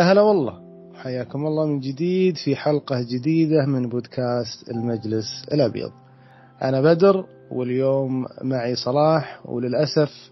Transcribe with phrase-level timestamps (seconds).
[0.00, 0.60] يا هلا والله.
[0.94, 5.90] حياكم الله من جديد في حلقة جديدة من بودكاست المجلس الأبيض.
[6.62, 10.30] أنا بدر واليوم معي صلاح وللأسف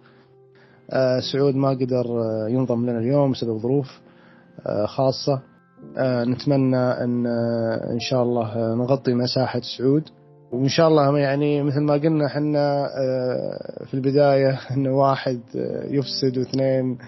[0.90, 4.00] آه، سعود ما قدر آه، ينضم لنا اليوم بسبب ظروف
[4.66, 5.40] آه، خاصة.
[6.00, 7.26] نتمنى أن
[7.93, 10.03] إن شاء الله نغطي مساحة سعود.
[10.53, 12.89] وإن شاء الله يعني مثل ما قلنا إحنا
[13.86, 15.40] في البداية أن واحد
[15.90, 16.98] يفسد واثنين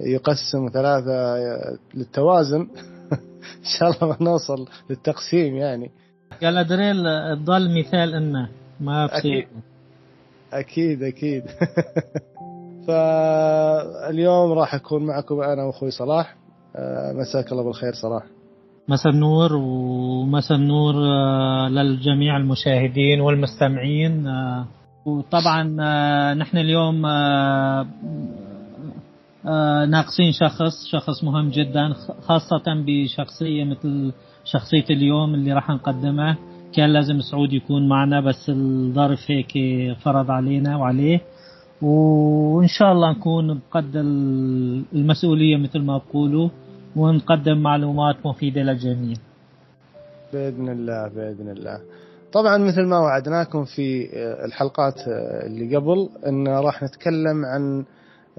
[0.00, 1.38] يقسم ثلاثة
[1.94, 2.60] للتوازن.
[3.42, 5.90] إن شاء الله نوصل للتقسيم يعني.
[6.42, 6.96] قال أدريل
[7.36, 8.48] تضل مثال إنه
[8.80, 9.46] ما أكيد.
[10.52, 11.42] أكيد أكيد.
[12.86, 16.36] فاليوم راح أكون معكم أنا وأخوي صلاح.
[16.76, 18.22] آه، مساك الله بالخير صلاح.
[18.88, 24.26] مساء النور ومساء النور آه، للجميع المشاهدين والمستمعين.
[24.26, 24.66] آه،
[25.06, 25.62] وطبعا
[26.34, 27.06] نحن اليوم
[29.88, 34.12] ناقصين شخص شخص مهم جدا خاصة بشخصية مثل
[34.44, 36.36] شخصية اليوم اللي راح نقدمه.
[36.72, 39.52] كان لازم سعود يكون معنا بس الظرف هيك
[39.98, 41.20] فرض علينا وعليه.
[41.82, 43.96] وإن شاء الله نكون بقد
[44.92, 46.48] المسؤولية مثل ما بقولوا
[46.96, 49.16] ونقدم معلومات مفيدة للجميع.
[50.32, 51.78] بإذن الله بإذن الله.
[52.32, 54.08] طبعا مثل ما وعدناكم في
[54.44, 54.94] الحلقات
[55.46, 57.84] اللي قبل إن راح نتكلم عن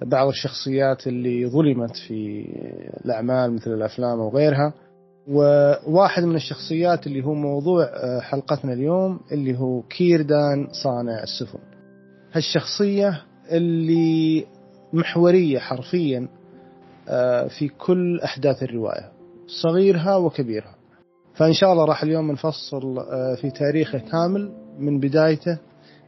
[0.01, 2.45] بعض الشخصيات اللي ظلمت في
[3.05, 4.73] الأعمال مثل الأفلام وغيرها
[5.27, 11.59] وواحد من الشخصيات اللي هو موضوع حلقتنا اليوم اللي هو كيردان صانع السفن.
[12.33, 14.45] هالشخصية اللي
[14.93, 16.27] محورية حرفيا
[17.09, 19.11] آه، في كل أحداث الرواية
[19.47, 20.75] صغيرها وكبيرها.
[21.35, 25.57] فإن شاء الله راح اليوم نفصل آه، في تاريخه كامل من بدايته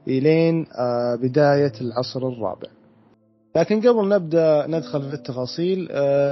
[0.07, 2.67] إلين آه، بداية العصر الرابع.
[3.55, 5.87] لكن قبل نبدأ ندخل في التفاصيل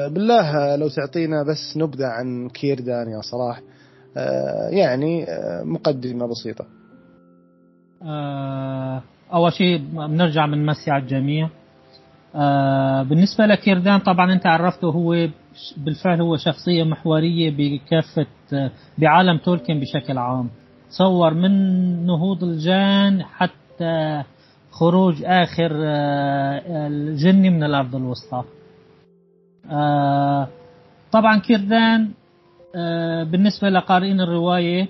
[0.09, 3.61] بالله لو تعطينا بس نبذة عن كيردان يا صلاح
[4.69, 5.25] يعني
[5.63, 6.65] مقدمة بسيطة.
[9.33, 11.49] أول شيء بنرجع بنمسي على الجميع.
[12.35, 15.27] آه بالنسبة لكيردان طبعا أنت عرفته هو
[15.77, 18.25] بالفعل هو شخصية محورية بكافة
[18.97, 20.49] بعالم تولكن بشكل عام.
[20.89, 21.51] تصور من
[22.05, 24.23] نهوض الجان حتى
[24.79, 28.43] خروج آخر آه الجني من الأرض الوسطى.
[29.71, 30.47] آه
[31.11, 32.09] طبعا كيردان
[32.75, 34.87] آه بالنسبة لقارئين الرواية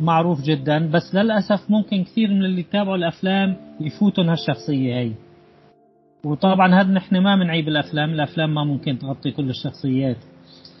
[0.00, 5.12] معروف جدا بس للأسف ممكن كثير من اللي يتابعوا الأفلام يفوتوا هالشخصية هي.
[6.24, 10.16] وطبعا هذا نحن ما بنعيب الأفلام الأفلام ما ممكن تغطي كل الشخصيات.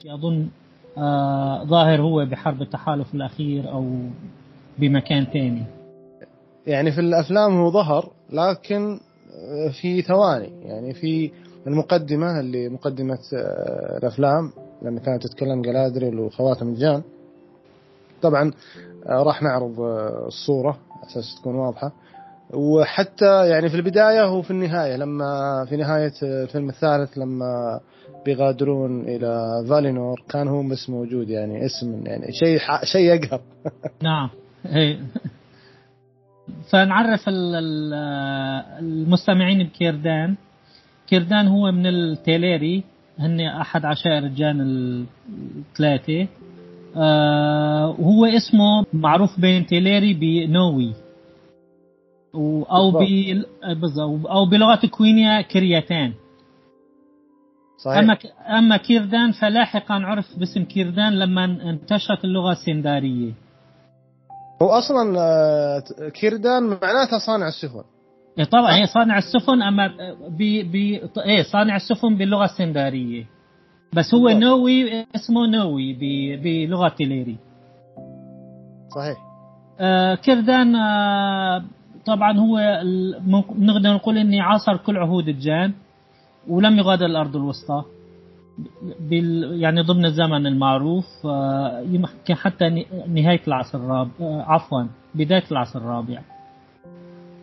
[0.06, 0.48] أظن
[0.98, 4.00] آه ظاهر هو بحرب التحالف الأخير أو
[4.78, 5.62] بمكان ثاني
[6.68, 9.00] يعني في الأفلام هو ظهر لكن
[9.80, 10.52] في ثواني.
[10.62, 11.30] يعني في
[11.66, 14.52] المقدمة اللي مقدمة آه، الأفلام
[14.82, 17.02] لما كانت تتكلم جلادريل وخواتم الجان.
[18.22, 18.52] طبعا
[19.06, 21.92] آه، راح نعرض آه، الصورة أساس تكون واضحة.
[22.54, 27.80] وحتى يعني في البداية وفي النهاية لما في نهاية الفيلم الثالث لما
[28.24, 33.40] بيغادرون إلى فالينور كان هو بس موجود يعني اسم يعني شيء شيء يقهر.
[34.02, 34.30] نعم.
[34.66, 34.98] إيه.
[36.70, 37.24] فنعرف
[38.78, 40.36] المستمعين بكيردان.
[41.06, 42.84] كيردان هو من التيليري
[43.18, 44.60] هن أحد عشائر الجان
[45.58, 46.26] الثلاثة
[46.96, 50.92] آه وهو اسمه معروف بين تيليري بنووي
[52.34, 52.96] أو ب
[53.80, 54.26] بالضبط.
[54.26, 56.12] أو بلغة كوينيا كرياتان
[57.78, 57.98] صحيح.
[57.98, 58.16] أما
[58.58, 63.32] أما كيردان فلاحقا عرف باسم كيردان لما انتشرت اللغة السندارية.
[64.62, 65.82] هو أصلا آه،
[66.14, 67.84] كيردان معناتها صانع السفن.
[68.38, 69.88] إيه طبعا هي صانع السفن أما
[70.28, 70.42] ب
[70.72, 70.74] ب
[71.18, 73.26] إيه صانع السفن باللغة السندارية.
[73.92, 75.96] بس هو نووي اسمه نووي
[76.36, 77.36] بلغة تيليري.
[78.94, 79.18] صحيح.
[79.80, 81.64] آه كيردان آه
[82.06, 82.58] طبعا هو
[83.58, 85.72] نقدر نقول إني عاصر كل عهود الجان
[86.48, 87.84] ولم يغادر الأرض الوسطى.
[89.00, 94.84] بال يعني ضمن الزمن المعروف آه يمكن حتى نهاية العصر الرابع آه عفوا
[95.14, 96.20] بداية العصر الرابع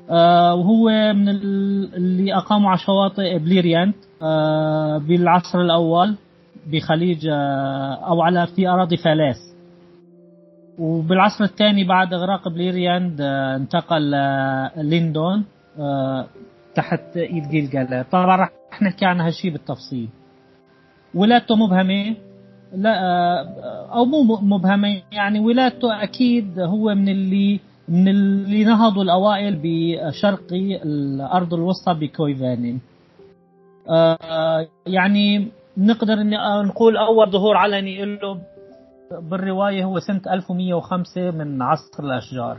[0.09, 3.95] آه وهو من اللي أقاموا على شواطئ بليرياند
[5.07, 6.15] بالعصر الأول
[6.67, 7.27] بخليج
[8.07, 9.55] أو على في أراضي فالاس.
[10.79, 14.01] وبالعصر الثاني بعد إغراق بليرياند انتقل
[14.77, 15.45] لليندون
[16.75, 18.49] تحت إيد جيلجالاد طبعا راح
[18.81, 20.09] نحكي عن هالشيء بالتفصيل.
[21.15, 22.15] ولادته مبهمة.
[22.75, 22.95] لا
[23.93, 27.59] أو مو مبهمة يعني ولادته أكيد هو من اللي
[27.89, 32.81] من اللي نهضوا الأوائل بشرقي الأرض الوسطى بكويفيينين
[34.87, 35.47] يعني
[35.77, 38.41] نقدر إني نقول أول ظهور علني له
[39.11, 42.57] بالرواية هو سنة 1105 من عصر الأشجار.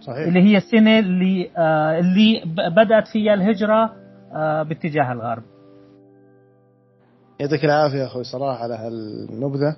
[0.00, 0.26] صحيح.
[0.26, 2.42] اللي هي السنة اللي آه اللي
[2.76, 3.92] بدأت فيها الهجرة
[4.34, 5.42] آه باتجاه الغرب.
[7.42, 9.76] يعطيك العافية أخوي صراحة على هالنبذة.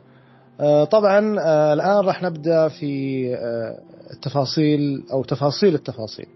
[0.60, 3.78] آه طبعا آه الآن راح نبدأ في آه
[4.12, 6.26] التفاصيل أو تفاصيل التفاصيل.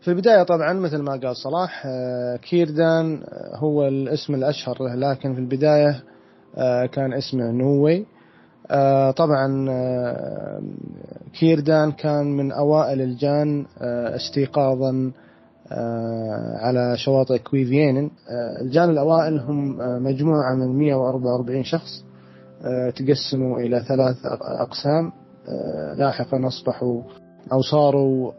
[0.00, 1.86] في البداية طبعا مثل ما قال صلاح
[2.42, 3.22] كيردان
[3.54, 6.02] هو الاسم الأشهر له لكن في البداية
[6.86, 8.06] كان اسمه نووي.
[9.16, 9.68] طبعا
[11.40, 13.66] كيردان كان من أوائل الجان
[14.16, 15.12] استيقاظا
[16.60, 18.10] على شواطئ كويفيين.
[18.62, 22.04] الجان الأوائل هم مجموعة من 144 شخص
[22.96, 25.12] تقسموا إلى ثلاث أقسام.
[25.96, 27.02] لاحقا أصبحوا
[27.52, 28.32] أو صاروا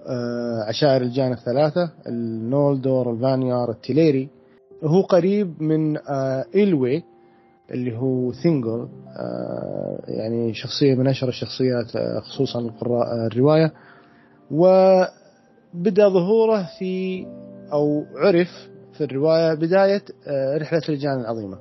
[0.68, 4.30] عشائر الجان الثلاثة النولدور الفانيار التيليري.
[4.84, 5.98] هو قريب من
[6.56, 7.04] إلوي
[7.72, 8.88] اللي هو ثينجل
[10.08, 13.72] يعني شخصية من أشهر الشخصيات خصوصا القراء الرواية.
[15.76, 17.26] وبدأ ظهوره في
[17.74, 20.02] أو عرف في الرواية بداية
[20.58, 21.58] رحلة الجان العظيمة.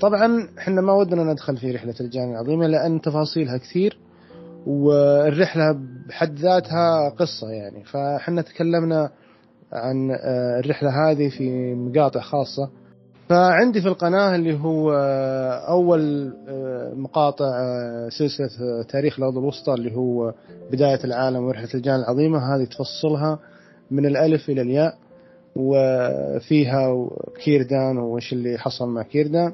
[0.00, 3.98] طبعا إحنا ما ودنا ندخل في رحلة الجان العظيمة لأن تفاصيلها كثير
[4.66, 5.78] والرحلة
[6.08, 7.84] بحد ذاتها قصة يعني.
[7.84, 9.10] فإحنا تكلمنا
[9.72, 10.10] عن
[10.60, 12.70] الرحلة هذه في مقاطع خاصة.
[13.32, 14.92] فعندي في القناة اللي هو
[15.68, 16.32] أول
[16.96, 17.46] مقاطع
[18.08, 20.34] سلسلة تاريخ الأرض الوسطى اللي هو
[20.72, 22.38] بداية العالم ورحلة الجان العظيمة.
[22.38, 23.38] هذه تفصلها
[23.90, 24.94] من الألف إلى الياء
[25.56, 27.08] وفيها
[27.44, 29.52] كيردان وش اللي حصل مع كيردان.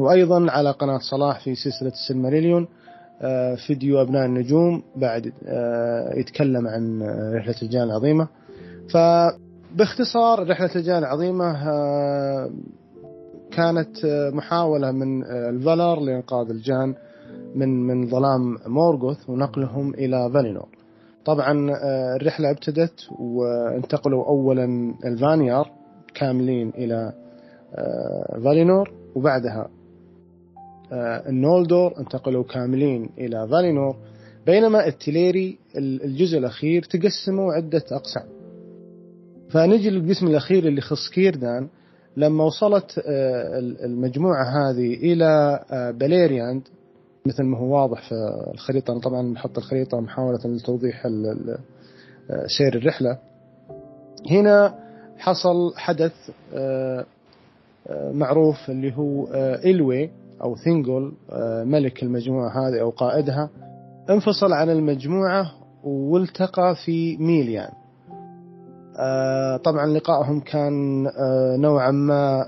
[0.00, 2.68] وأيضا على قناة صلاح في سلسلة السلماريليون
[3.66, 5.32] فيديو أبناء النجوم بعد
[6.16, 7.02] يتكلم عن
[7.34, 8.28] رحلة الجان العظيمة.
[9.76, 11.52] فباختصار رحلة الجان العظيمة
[13.50, 16.94] كانت محاولة من الفالر لإنقاذ الجان
[17.54, 20.68] من من ظلام مورغوث ونقلهم إلى فالينور.
[21.24, 21.70] طبعا
[22.16, 25.70] الرحلة ابتدت وانتقلوا أولا الفانيار
[26.14, 27.12] كاملين إلى
[28.44, 29.68] فالينور وبعدها
[31.28, 33.96] النولدور انتقلوا كاملين إلى فالينور.
[34.46, 38.35] بينما التليري الجزء الأخير تقسموا عدة أقسام.
[39.56, 41.68] فنجي للقسم الأخير اللي خص كيردان.
[42.16, 43.02] لما وصلت
[43.84, 45.60] المجموعة هذه إلى
[46.00, 46.62] بليرياند
[47.26, 48.14] مثل ما هو واضح في
[48.54, 48.92] الخريطة.
[48.92, 51.06] أنا طبعا بحط الخريطة محاولة لتوضيح
[52.58, 53.18] سير الرحلة.
[54.30, 54.74] هنا
[55.18, 56.12] حصل حدث
[58.12, 59.26] معروف اللي هو
[59.64, 60.10] إلوي
[60.42, 61.12] أو ثينجول
[61.64, 63.50] ملك المجموعة هذه أو قائدها
[64.10, 65.52] انفصل عن المجموعة
[65.84, 67.70] والتقى في ميليان.
[69.64, 71.06] طبعا لقائهم كان
[71.60, 72.44] نوعا ما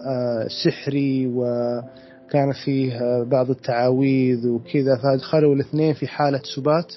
[0.65, 6.95] سحري وكان فيه بعض التعاويذ وكذا فادخلوا الاثنين في حالة سبات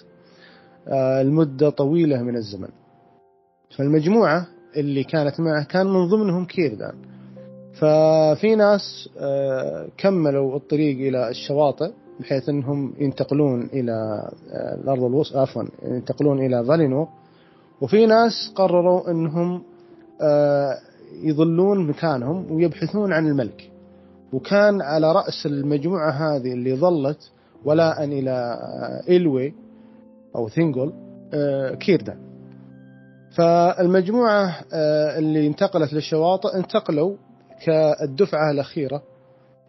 [0.94, 2.70] المدة طويلة من الزمن.
[3.78, 6.96] فالمجموعة اللي كانت معه كان من ضمنهم كيردان.
[7.74, 9.10] ففي ناس
[9.98, 14.22] كملوا الطريق إلى الشواطئ بحيث أنهم ينتقلون إلى
[14.84, 17.08] الأرض الوسطى عفوا ينتقلون إلى فالينور
[17.82, 19.64] وفي ناس قرروا أنهم
[21.24, 23.72] يظلون مكانهم ويبحثون عن الملك.
[24.34, 27.32] وكان على رأس المجموعة هذه اللي ظلت
[27.66, 28.60] ولاء إلى
[29.10, 29.54] إلوي
[30.36, 30.94] أو ثينجل
[31.80, 32.18] كيردان.
[33.38, 34.56] فالمجموعة
[35.18, 37.16] اللي انتقلت للشواطئ انتقلوا
[37.66, 39.04] كالدفعة الأخيرة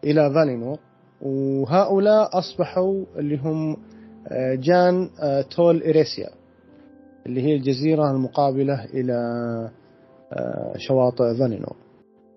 [0.03, 0.77] إلى فالينور.
[1.21, 3.77] وهؤلاء أصبحوا اللي هم
[4.53, 5.09] جان
[5.55, 6.29] تول إيريسيا
[7.25, 9.17] اللي هي الجزيرة المقابلة إلى
[10.77, 11.75] شواطئ فالينور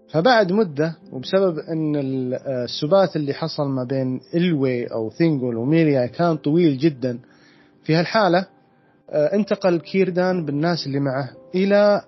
[0.09, 1.97] فبعد مدة وبسبب أن
[2.47, 7.19] السبات اللي حصل ما بين إلوي أو ثينجول وميليا كان طويل جدا
[7.85, 8.47] في هالحالة
[9.11, 12.01] انتقل كيردان بالناس اللي معه إلى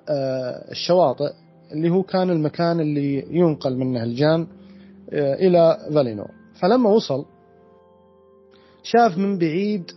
[0.70, 1.32] الشواطئ
[1.72, 4.46] اللي هو كان المكان اللي ينقل منه الجان
[5.12, 6.30] إلى فالينور
[6.60, 7.24] فلما وصل
[8.82, 9.90] شاف من بعيد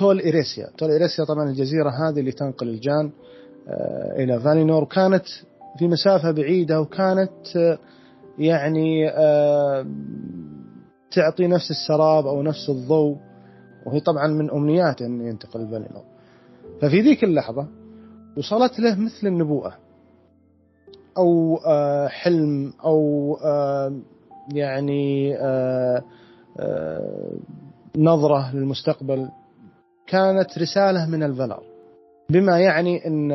[0.00, 0.68] تول إيريسيا.
[0.78, 3.10] تول إيريسيا طبعا الجزيرة هذه اللي تنقل الجان
[4.18, 4.84] إلى فالينور.
[4.84, 5.24] كانت
[5.78, 7.78] في مسافة بعيدة وكانت
[8.38, 9.10] يعني
[11.10, 13.16] تعطي نفس السراب أو نفس الضوء
[13.86, 16.04] وهي طبعا من أمنياته أن ينتقل فالينور
[16.80, 17.66] ففي ذيك اللحظة
[18.36, 19.74] وصلت له مثل النبوءة
[21.18, 21.58] أو
[22.08, 23.36] حلم أو
[24.52, 25.34] يعني
[27.96, 29.28] نظرة للمستقبل.
[30.10, 31.62] كانت رسالة من الفلر
[32.30, 33.32] بما يعني أن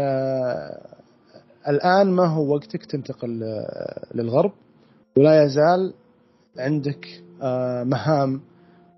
[1.67, 3.63] الآن ما هو وقتك تنتقل
[4.15, 4.51] للغرب
[5.17, 5.93] ولا يزال
[6.57, 7.07] عندك
[7.41, 8.41] آه، مهام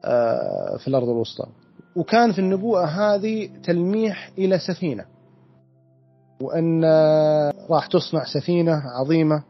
[0.06, 1.46] آه، في الأرض الوسطى.
[1.96, 5.06] وكان في النبوءة هذه تلميح إلى سفينة.
[6.42, 9.44] وأن آه، راح تصنع سفينة عظيمة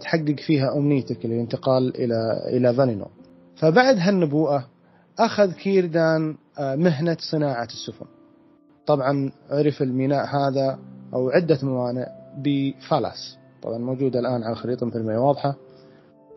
[0.00, 3.10] تحقق فيها أمنيتك الانتقال إلى إلى فالينور
[3.56, 4.66] فبعد هالنبوءة
[5.18, 8.06] أخذ كيردان مهنة صناعة السفن.
[8.86, 10.78] طبعا عرف الميناء هذا
[11.14, 12.06] أو عدة موانئ
[12.38, 15.56] بفالاس طبعا موجودة الآن على الخريطة مثل ما هي واضحة.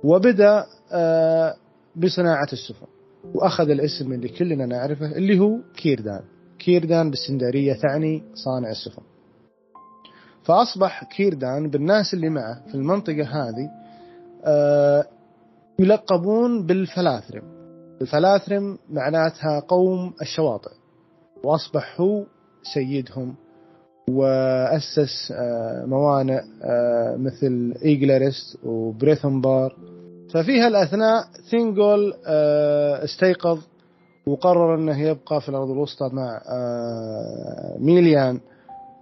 [0.03, 1.55] وبدأ آه،
[1.95, 2.87] بصناعة السفن.
[3.33, 6.21] وأخذ الاسم اللي كلنا نعرفه اللي هو كيردان.
[6.59, 9.01] كيردان بالسندارية تعني صانع السفن.
[10.43, 13.69] فأصبح كيردان بالناس اللي معه في المنطقة هذه
[14.45, 15.05] آه،
[15.79, 17.54] يلقبون بالفلاثرم
[18.01, 20.71] الفلاثرم معناتها قوم الشواطئ.
[21.43, 22.23] وأصبح هو
[22.73, 23.35] سيدهم.
[24.09, 26.41] وأسس آه، موانئ
[27.17, 29.75] مثل إيجلرست وبريثنبار.
[30.33, 33.59] ففي هالأثناء ثينجول آه، استيقظ
[34.27, 38.39] وقرر أنه يبقى في الأرض الوسطى مع آه، ميليان.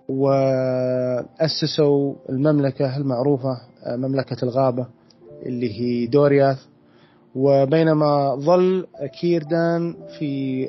[0.10, 4.88] وأسسوا المملكة المعروفة آه، مملكة الغابة
[5.46, 6.58] اللي هي دورياث.
[7.36, 8.88] وبينما ظل
[9.22, 10.68] كيردان في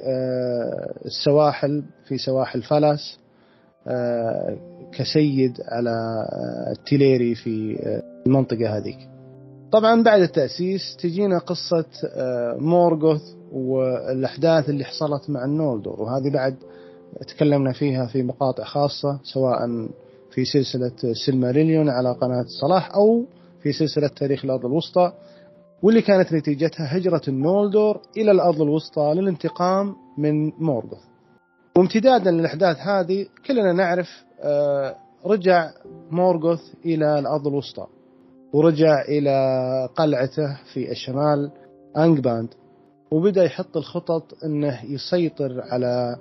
[1.06, 3.18] السواحل في سواحل فلاس
[4.92, 6.26] كسيد على
[6.70, 7.76] التيليري في
[8.26, 8.98] المنطقة هذيك.
[9.72, 16.54] طبعا بعد التأسيس تجينا قصة آه، مورغوث والأحداث اللي حصلت مع النولدور وهذه بعد
[17.28, 19.88] تكلمنا فيها في مقاطع خاصة سواء
[20.30, 20.92] في سلسلة
[21.26, 23.24] سيلماريليون على قناة صلاح أو
[23.62, 25.12] في سلسلة تاريخ الأرض الوسطى.
[25.84, 31.02] واللي كانت نتيجتها هجرة النولدور إلى الأرض الوسطى للانتقام من مورغوث.
[31.76, 34.08] وامتدادا للأحداث هذه كلنا نعرف
[34.40, 35.70] آه، رجع
[36.10, 37.86] مورغوث إلى الأرض الوسطى.
[38.52, 41.50] ورجع إلى قلعته في الشمال
[41.96, 42.48] أنجباند
[43.10, 46.16] وبدأ يحط الخطط أنه يسيطر على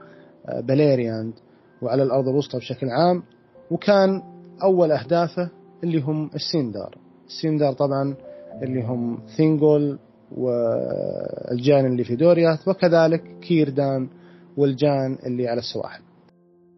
[0.59, 1.33] بليرياند
[1.81, 3.23] وعلى الأرض الوسطى بشكل عام.
[3.71, 4.21] وكان
[4.63, 5.49] أول أهدافه
[5.83, 6.97] اللي هم السيندار.
[7.27, 8.15] السيندار طبعا
[8.61, 9.99] اللي هم ثينجول
[10.31, 14.09] والجان اللي في دورياث وكذلك كيردان
[14.57, 16.01] والجان اللي على السواحل.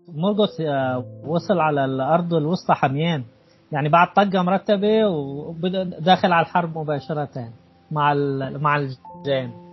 [0.08, 3.24] مورغوث آه، وصل على الأرض الوسطى حميان.
[3.72, 7.50] يعني بعد طقة مرتبة وداخل على الحرب مباشرة
[7.92, 8.14] مع
[8.58, 9.66] مع الجين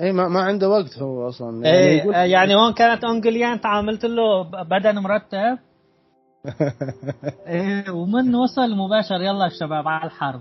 [0.00, 1.66] أي ما ما عنده وقت هو أصلا.
[1.66, 2.14] يعني إيه يقول...
[2.14, 5.58] يعني هون كانت أونجوليانت تعاملت له بدن مرتب.
[7.46, 10.40] إيه ومن وصل مباشر يلا الشباب على الحرب.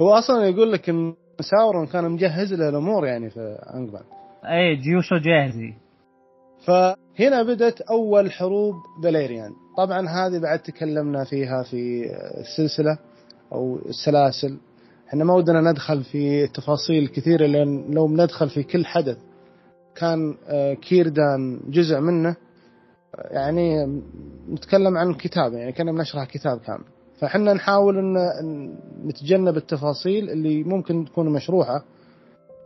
[0.00, 4.02] هو أصلا يقول لك إن ساورون كان مجهز له الأمور يعني في انجبان
[4.44, 5.74] إيه جيوشه جاهزه
[6.64, 12.04] فهنا بدت أول حروب بليريان طبعا هذه بعد تكلمنا فيها في
[12.40, 12.98] السلسلة
[13.52, 14.58] أو السلاسل.
[15.08, 19.18] إحنا ما ودنا ندخل في تفاصيل كثيرة لأن لو ندخل في كل حدث
[19.96, 22.36] كان آه، كيردان جزء منه.
[23.30, 23.86] يعني
[24.50, 26.84] نتكلم عن كتاب يعني كنا بنشرح كتاب كامل.
[27.22, 28.74] فحنا نحاول ان
[29.06, 31.84] نتجنب التفاصيل اللي ممكن تكون مشروحة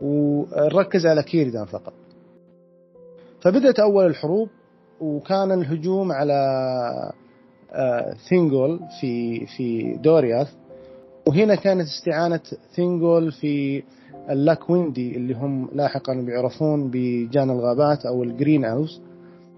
[0.01, 1.93] ونركز على كيردان فقط.
[3.41, 4.49] فبدأت أول الحروب
[5.01, 6.33] وكان الهجوم على
[7.71, 10.53] آه، ثينجول في في دورياث.
[11.27, 12.41] وهنا كانت استعانة
[12.75, 13.83] ثينجول في
[14.29, 19.01] اللايكويندي اللي هم لاحقا بيعرفون بجان الغابات أو ال Green Elves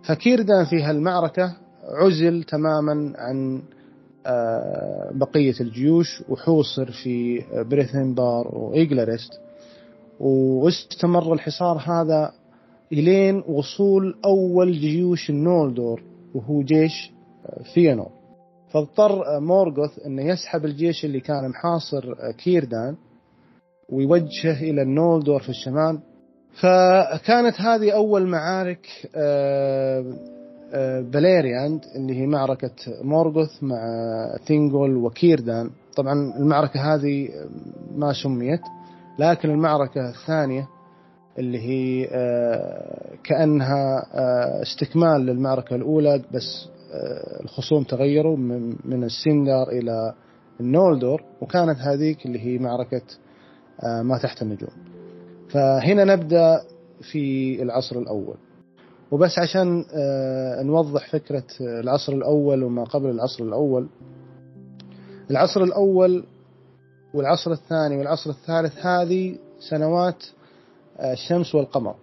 [0.04, 3.62] فكيردان في هالمعركة عزل تماما عن
[5.12, 9.34] بقية الجيوش وحوصر في بريثنبار وإيجلرست.
[10.20, 12.32] واستمر الحصار هذا
[12.92, 16.04] إلين وصول أول جيوش النولدور
[16.36, 17.12] وهو جيش
[17.74, 18.10] فينور
[18.72, 22.96] فاضطر مورغوث أنه يسحب الجيش اللي كان محاصر كيردان
[23.90, 26.00] ويوجهه إلى النولدور في الشمال.
[26.62, 28.88] فكانت هذه أول معارك
[31.02, 32.72] بليرياند اللي هي معركة
[33.02, 33.78] مورغوث مع
[34.48, 37.30] ثينجول وكيردان طبعا المعركة هذه
[37.96, 38.62] ما سميت
[39.20, 40.68] لكن المعركة الثانية
[41.40, 48.38] اللي هي آه، كأنها آه، استكمال للمعركة الأولى بس آه، الخصوم تغيروا
[48.86, 50.14] من السندر إلى
[50.60, 53.02] النولدور وكانت هذيك اللي هي معركة
[54.04, 54.70] ما تحت النجوم.
[55.50, 56.62] فهنا نبدأ
[57.12, 58.38] في العصر الأول.
[59.12, 59.86] وبس عشان
[60.66, 63.88] نوضح فكرة العصر الأول وما قبل العصر الأول.
[65.32, 66.24] العصر الأول
[67.14, 69.38] والعصر الثاني والعصر الثالث هذه
[69.70, 70.24] سنوات
[71.00, 71.96] الشمس والقمر.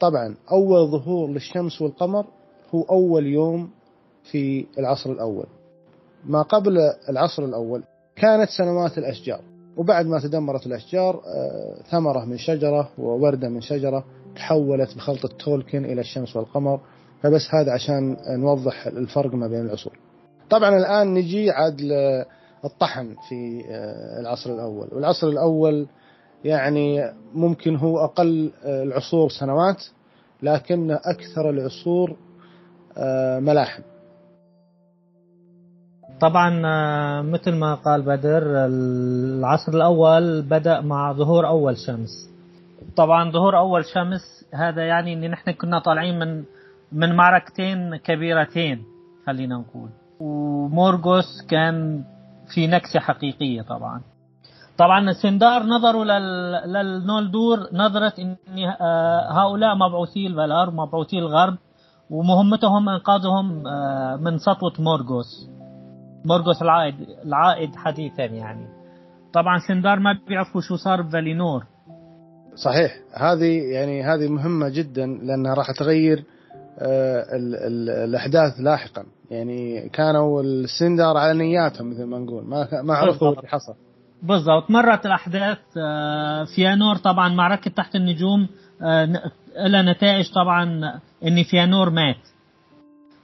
[0.00, 2.26] طبعا أول ظهور للشمس والقمر
[2.74, 3.70] هو أول يوم
[4.30, 5.46] في العصر الأول.
[6.24, 7.82] ما قبل العصر الأول
[8.16, 9.40] كانت سنوات الأشجار.
[9.76, 14.04] وبعد ما تدمرت الأشجار آه، ثمرة من شجرة ووردة من شجرة
[14.36, 16.80] تحولت بخلطة تولكن إلى الشمس والقمر.
[17.22, 19.98] فبس هذا عشان نوضح الفرق ما بين العصور.
[20.50, 21.80] طبعا الآن نجي عاد
[22.64, 24.88] الطحن في آه، العصر الأول.
[24.92, 25.86] والعصر الأول
[26.44, 29.82] يعني ممكن هو أقل آه، العصور سنوات
[30.42, 32.16] لكن أكثر العصور
[33.40, 33.82] ملاحم.
[36.20, 36.50] طبعا
[37.22, 42.30] مثل ما قال بدر العصر الأول بدأ مع ظهور أول شمس.
[42.96, 44.20] طبعا ظهور أول شمس
[44.54, 46.44] هذا يعني أن نحن كنا طالعين من
[46.92, 48.82] من معركتين كبيرتين
[49.26, 49.88] خلينا نقول.
[50.20, 52.04] ومورغوس كان
[52.54, 54.00] في نكسة حقيقية طبعا.
[54.78, 56.04] طبعا سندار نظروا
[56.66, 58.36] للنولدور نظرة إن
[58.80, 61.56] آه، هؤلاء مبعوثي الفالار مبعوثي الغرب
[62.10, 65.48] ومهمتهم إنقاذهم آه، من سطوة مورغوس.
[66.24, 68.66] مورغوس العائد العائد حديثا يعني.
[69.32, 71.64] طبعا سندار ما بيعرفوا شو صار بفالينور
[72.54, 72.92] صحيح.
[73.14, 76.24] هذه يعني هذه مهمة جدا لأنها راح تغير
[76.78, 79.04] آه، ال ال الأحداث لاحقا.
[79.30, 82.44] يعني كانوا السندار على نياتهم مثل ما نقول.
[82.44, 83.74] ما ما عرفوا اللي حصل.
[84.22, 84.70] بالضبط.
[84.70, 86.96] مرت الأحداث آه، فيانور.
[86.96, 88.48] طبعا معركة تحت النجوم
[88.82, 89.06] آه،
[89.66, 90.64] لها نتائج طبعا
[91.24, 92.16] إن فيانور مات.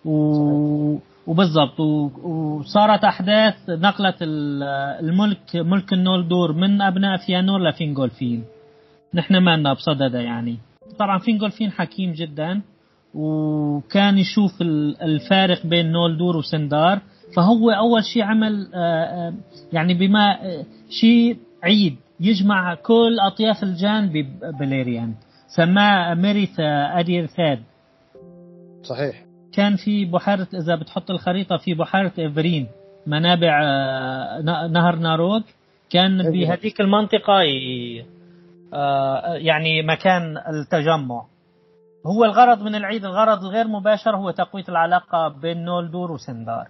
[0.05, 0.99] و...
[1.31, 1.81] وبالضبط.
[1.81, 8.45] وصارت أحداث نقلت الملك ملك النولدور من أبناء فيانور لفينغولفين.
[9.15, 10.57] نحن ما لنا بصدده يعني.
[10.99, 12.61] طبعا فينغولفين حكيم جدا
[13.15, 14.63] وكان يشوف
[15.03, 17.01] الفارق بين نولدور وسندار.
[17.37, 19.35] فهو أول شيء عمل آه، آه،
[19.73, 20.65] يعني بما آه،
[21.01, 25.15] شيء عيد يجمع كل أطياف الجان ببليريان
[25.57, 26.61] سماه ميريث
[26.99, 27.63] أديرثاد.
[28.83, 29.30] صحيح.
[29.53, 32.69] كان في بحيرة إذا بتحط الخريطة في بحيرة إفرين
[33.07, 33.61] منابع
[34.67, 35.43] نهر ناروك
[35.91, 37.41] كان بهذيك المنطقة
[39.35, 41.25] يعني مكان التجمع.
[42.07, 46.69] هو الغرض من العيد الغرض الغير مباشر هو تقوية العلاقة بين نولدور وسندار.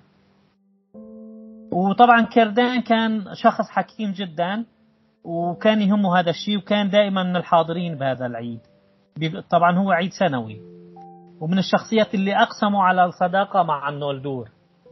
[1.72, 4.64] وطبعا كردان كان شخص حكيم جدا
[5.24, 8.60] وكان يهمه هذا الشيء وكان دائما من الحاضرين بهذا العيد.
[9.50, 10.60] طبعا هو عيد سنوي.
[11.40, 14.48] ومن الشخصيات اللي أقسموا على الصداقة مع النولدور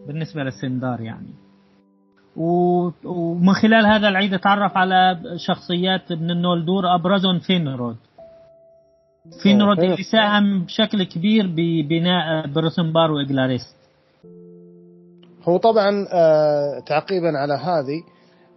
[0.07, 1.35] بالنسبة للسندار يعني.
[3.05, 7.97] ومن خلال هذا العيد تعرف على شخصيات من النولدور أبرزهم فينرود.
[9.43, 13.77] فينرود اللي ساهم بشكل كبير ببناء بريثنبار وإجلاريست
[15.43, 18.03] هو طبعا آه تعقيبا على هذه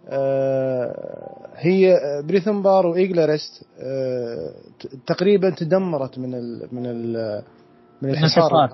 [0.08, 4.52] آه هي بريثنبار وايجلرست آه
[5.06, 7.42] تقريبا تدمرت من ال من ال
[8.02, 8.68] من الحصار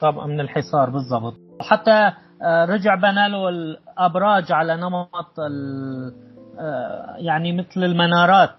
[0.00, 1.34] طبعا من الحصار بالضبط.
[1.60, 5.40] وحتى آه، رجع بنى له الأبراج على نمط
[6.58, 8.56] آه، يعني مثل المنارات.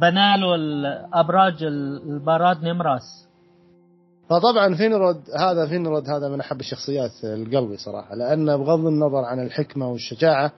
[0.00, 3.28] بنى له الأبراج الباراد نمراس.
[4.30, 9.88] فطبعا فينرود هذا فينرود هذا من أحب الشخصيات لقلبي صراحة لأنه بغض النظر عن الحكمة
[9.88, 10.52] والشجاعة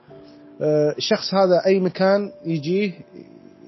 [0.63, 2.93] آه، الشخص هذا أي مكان يجيه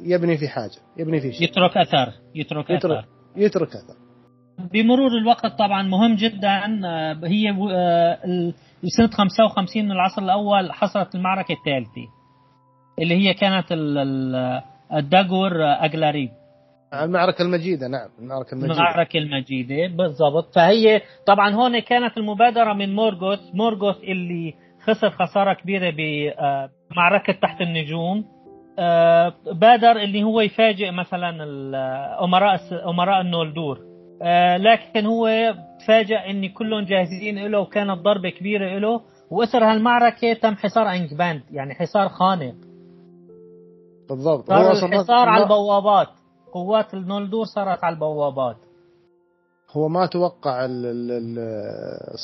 [0.02, 1.48] يبني في حاجة يبني في شيء.
[1.48, 3.08] يترك أثر يترك, يترك أثر.
[3.36, 4.07] يترك أثر.
[4.58, 8.52] بمرور الوقت طبعا مهم جدا آه، هي آه،
[8.96, 12.08] سنة 55 من العصر الأول حصلت المعركة الثالثة
[13.02, 13.66] اللي هي كانت
[14.92, 16.30] الداغور أجلاريب
[16.94, 18.74] المعركة المجيدة نعم المعركة المجيدة.
[18.74, 20.54] المعركة المجيدة بالضبط.
[20.54, 28.24] فهي طبعا هون كانت المبادرة من مورغوث مورغوث اللي خسر خسارة كبيرة بمعركة تحت النجوم.
[28.78, 31.30] آه، بادر اللي هو يفاجئ مثلا
[32.24, 33.78] أمراء أمراء النولدور.
[33.78, 33.87] آه،
[34.56, 39.00] لكن هو تفاجأ إن كلهم جاهزين له وكانت ضربة كبيرة له
[39.30, 42.54] واثر هالمعركة تم حصار انجباند يعني حصار خانق.
[44.08, 44.48] بالضبط.
[44.48, 46.08] صار الحصار على البوابات.
[46.52, 48.56] قوات النولدور صارت على البوابات.
[49.70, 50.66] هو ما توقع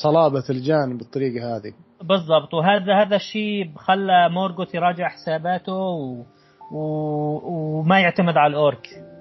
[0.02, 1.72] صلابة الجان بالطريقة هذه.
[2.02, 2.54] بالضبط.
[2.54, 6.22] وهذا هذا الشيء خلى مورغوث يراجع حساباته و...
[6.72, 6.80] و...
[7.78, 9.13] وما يعتمد على الأورك.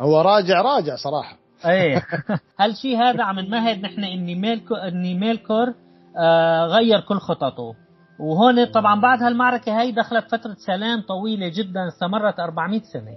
[0.00, 1.36] هو راجع راجع صراحة.
[1.66, 2.02] إيه.
[2.60, 5.74] هالشيء هذا عم نمهد؟ نحن إني ميلكو إني ميلكور
[6.18, 7.74] آه غير كل خططه.
[8.20, 13.16] وهون طبعا بعد هالمعركة هي دخلت فترة سلام طويلة جدا استمرت 400 سنة.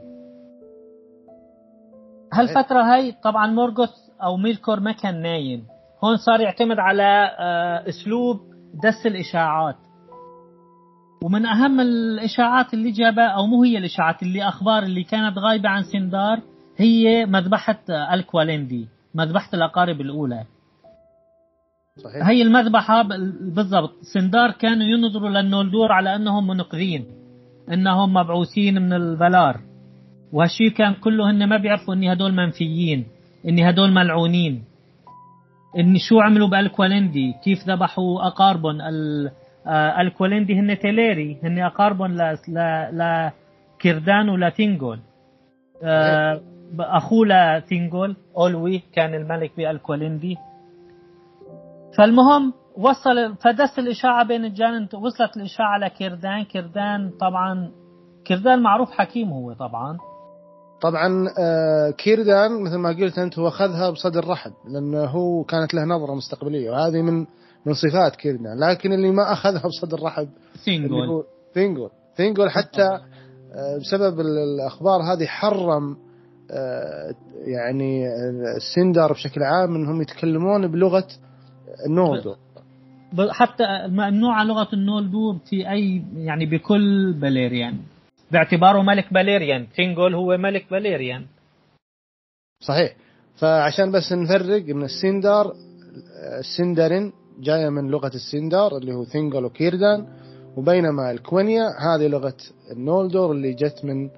[2.33, 3.89] هالفترة هي طبعا مورغوث
[4.23, 5.65] أو ميلكور ما كان نايم.
[6.03, 8.37] هون صار يعتمد على آه أسلوب
[8.83, 9.75] دس الإشاعات.
[11.23, 15.83] ومن أهم الإشاعات اللي جابها أو مو هي الإشاعات اللي أخبار اللي كانت غايبة عن
[15.83, 16.41] سندار
[16.77, 20.43] هي مذبحة الكوالندي مذبحة الأقارب الأولى.
[21.97, 22.27] صحيح.
[22.27, 23.01] هي المذبحة
[23.55, 23.93] بالضبط.
[24.13, 27.05] سندار كانوا ينظروا للنولدور على أنهم منقذين
[27.73, 29.59] أنهم مبعوثين من الفلار.
[30.33, 33.07] وهالشيء كان كله هن ما بيعرفوا أن هدول منفيين
[33.47, 34.63] أن هدول ملعونين.
[35.79, 38.81] أن شو عملوا بالكوالندي كيف ذبحوا أقاربهم؟
[39.67, 42.17] آه، الكوالندي هن تيليري هن أقاربهم
[42.93, 44.99] لكردان ولثينجول
[45.83, 46.41] آه،
[46.79, 50.37] أخوه لثينجول أولوي كان الملك بالكوالندي
[51.97, 57.11] فالمهم وصل فدس الإشاعة بين الجان وصلت الإشاعة لكردان كردان.
[57.19, 57.71] طبعا
[58.27, 59.97] كردان معروف حكيم هو طبعا.
[60.81, 65.83] طبعا آه، كيردان مثل ما قلت أنت هو أخذها بصدر رحب لأنه هو كانت له
[65.85, 67.25] نظرة مستقبلية وهذه من
[67.65, 68.59] من صفات كيردان.
[68.59, 70.29] لكن اللي ما أخذها بصدر رحب
[70.65, 72.89] ثينجول ثينجول ثينجول حتى
[73.53, 75.97] آه، بسبب الأخبار هذه حرم
[77.45, 78.07] يعني
[78.57, 81.07] السندر بشكل عام إنهم يتكلمون بلغة
[81.85, 82.37] النولدور
[83.29, 87.77] حتى ممنوعه لغة النولدور في أي يعني بكل بليريان.
[88.31, 91.25] باعتباره ملك باليريان تينجول هو ملك باليريان
[92.59, 92.95] صحيح.
[93.35, 95.53] فعشان بس نفرق إن السندر
[96.39, 100.07] السندرين جاية من لغة السندر اللي هو ثينجول وكيردان
[100.57, 102.37] وبينما الكوينيا هذه لغة
[102.71, 104.09] النولدور اللي جت من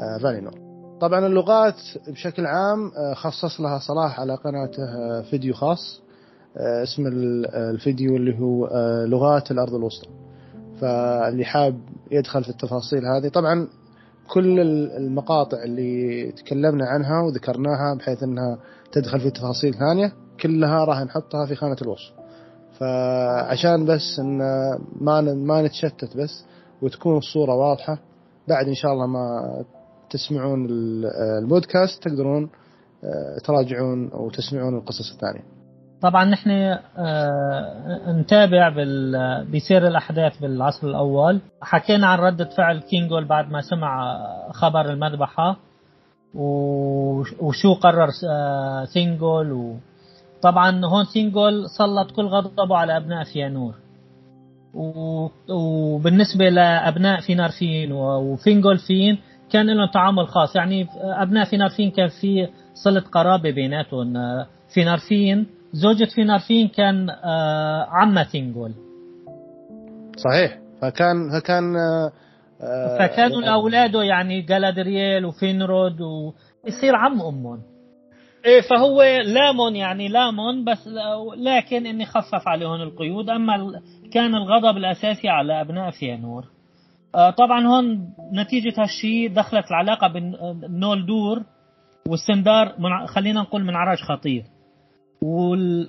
[0.00, 0.67] آه، فالينور.
[1.00, 1.74] طبعا اللغات
[2.08, 6.02] بشكل عام آه، خصص لها صلاح على قناته آه، فيديو خاص
[6.56, 7.06] اسم
[7.54, 8.68] الفيديو اللي هو
[9.04, 10.08] لغات الأرض الوسطى.
[10.80, 11.80] فاللي حاب
[12.10, 13.68] يدخل في التفاصيل هذه طبعا
[14.28, 14.60] كل
[14.96, 18.58] المقاطع اللي تكلمنا عنها وذكرناها بحيث إنها
[18.92, 22.12] تدخل في تفاصيل ثانية كلها راح نحطها في خانة الوصف.
[22.78, 24.38] فعشان بس إن
[25.00, 26.44] ما ما نتشتت بس
[26.82, 27.98] وتكون الصورة واضحة
[28.48, 29.42] بعد إن شاء الله ما
[30.10, 30.66] تسمعون
[31.42, 32.50] البودكاست تقدرون
[33.04, 35.44] آه، تراجعون أو تسمعون القصص الثانية.
[36.02, 38.68] طبعا نحن آه، نتابع
[39.54, 41.40] بسير الأحداث بالعصر الأول.
[41.62, 44.18] حكينا عن ردة فعل ثينجول بعد ما سمع
[44.52, 45.56] خبر المذبحة
[47.40, 48.08] وشو قرر
[48.94, 49.76] ثينجول آه،
[50.42, 53.74] طبعا هون ثينجول سلط كل غضبه على أبناء فيانور.
[55.48, 59.18] وبالنسبه لأبناء فينارفين وفينجولفين
[59.52, 64.16] كان لهم تعامل خاص يعني أبناء فينارفين كان في صلة قرابة بيناتهم.
[64.16, 68.72] آه، فينارفين زوجة فينارفين كان آه، عمة ثينجول
[70.16, 70.58] صحيح.
[70.82, 77.62] فكان فكان آه، فكانوا يعني اولاده يعني جالادرييل وفينرود ويصير عم أمهم.
[78.44, 80.88] إيه فهو لامون يعني لامون بس
[81.36, 83.30] لكن إني خفف عليهم القيود.
[83.30, 83.80] أما
[84.12, 86.57] كان الغضب الأساسي على أبناء فيانور آه،
[87.12, 90.36] طبعا هون نتيجة هالشيء دخلت العلاقة بين
[90.68, 91.42] نولدور
[92.08, 92.74] والسندار
[93.06, 94.44] خلينا نقول من عرج خطير.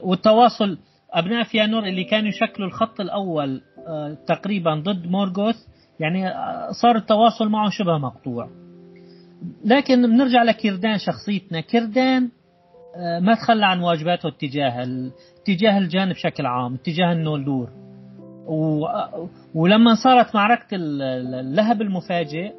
[0.03, 0.77] والتواصل
[1.13, 5.55] أبناء فيانور اللي كانوا يشكلوا الخط الأول آه، تقريبا ضد مورغوث
[5.99, 8.49] يعني آه، صار التواصل معه شبه مقطوع.
[9.65, 11.61] لكن بنرجع لكيردان شخصيتنا.
[11.61, 12.29] كيردان
[12.95, 14.85] آه، ما تخلى عن واجباته اتجاه
[15.41, 17.69] اتجاه الجانب بشكل عام اتجاه النولدور
[18.49, 18.87] و...
[19.55, 22.53] ولما صارت معركة اللهب المفاجئ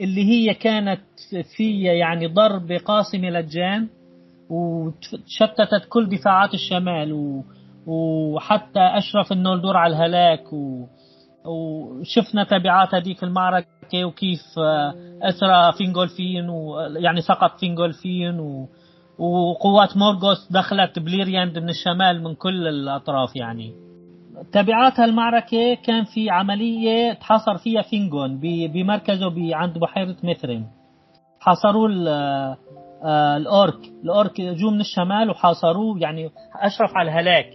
[0.00, 1.00] اللي هي كانت
[1.56, 3.88] فيها يعني ضربة قاسمة للجان
[4.50, 7.44] وتشتتت كل دفاعات الشمال و...
[7.86, 10.86] وحتى أشرف النولدور على الهلاك و...
[11.44, 18.68] وشفنا تبعات هذيك المعركة وكيف آه، أسرى فينغولفين ويعني سقط فينغولفين و...
[19.18, 23.91] وقوات مورغوث دخلت بليرياند من الشمال من كل الأطراف يعني.
[24.52, 28.40] تبعات هالمعركة كان في عملية تحاصر فيها فينغون
[28.72, 30.66] بمركزه عند بحيرة ميثرين.
[31.40, 31.88] حاصروا
[33.04, 33.78] آه، الأورك.
[34.04, 37.46] الأورك جو من الشمال وحاصروه يعني أشرف على الهلاك.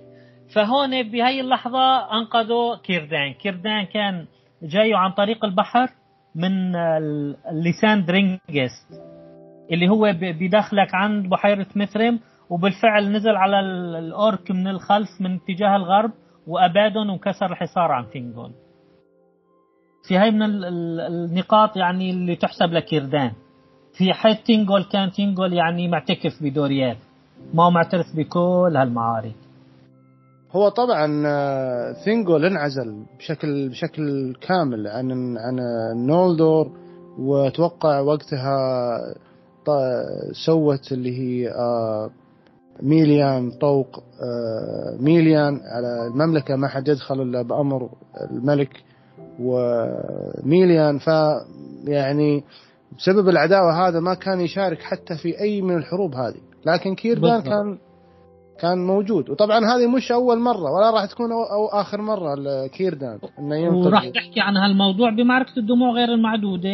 [0.55, 3.33] فهون بهي اللحظة أنقذه كيردان.
[3.33, 4.25] كيردان كان
[4.63, 5.87] جاي عن طريق البحر
[6.35, 6.71] من
[7.51, 9.07] لسان درينجست
[9.71, 12.19] اللي هو بداخلك عند بحيرة ميثريم
[12.49, 13.59] وبالفعل نزل على
[13.99, 16.11] الأورك من الخلف من اتجاه الغرب
[16.47, 18.51] وأبادهم وكسر الحصار عن فينجون
[20.07, 23.31] في هاي من النقاط يعني اللي تحسب لكيردان.
[23.93, 26.97] في حيث تينجول كان تينجول يعني معتكف بدوريات
[27.53, 29.35] ما هو معترف بكل هالمعارك.
[30.51, 35.55] هو طبعا آه، ثينجول انعزل بشكل بشكل كامل عن عن
[36.07, 36.71] نولدور
[37.19, 38.57] واتوقع وقتها
[40.45, 42.09] سوت اللي هي آه،
[42.81, 47.89] ميليان طوق آه، ميليان على المملكة ما حد يدخل إلا بأمر
[48.31, 48.83] الملك
[49.39, 51.07] وميليان ف
[51.87, 52.43] يعني
[52.97, 56.41] بسبب العداوة هذا ما كان يشارك حتى في أي من الحروب هذه.
[56.65, 57.77] لكن كيردان كان
[58.59, 59.29] كان موجود.
[59.29, 63.19] وطبعا هذه مش أول مرة ولا راح تكون أو, أو آخر مرة لكيردان.
[63.39, 66.69] إنه ينقذ وراح تحكي عن هالموضوع بمعركة الدموع غير المعدودة.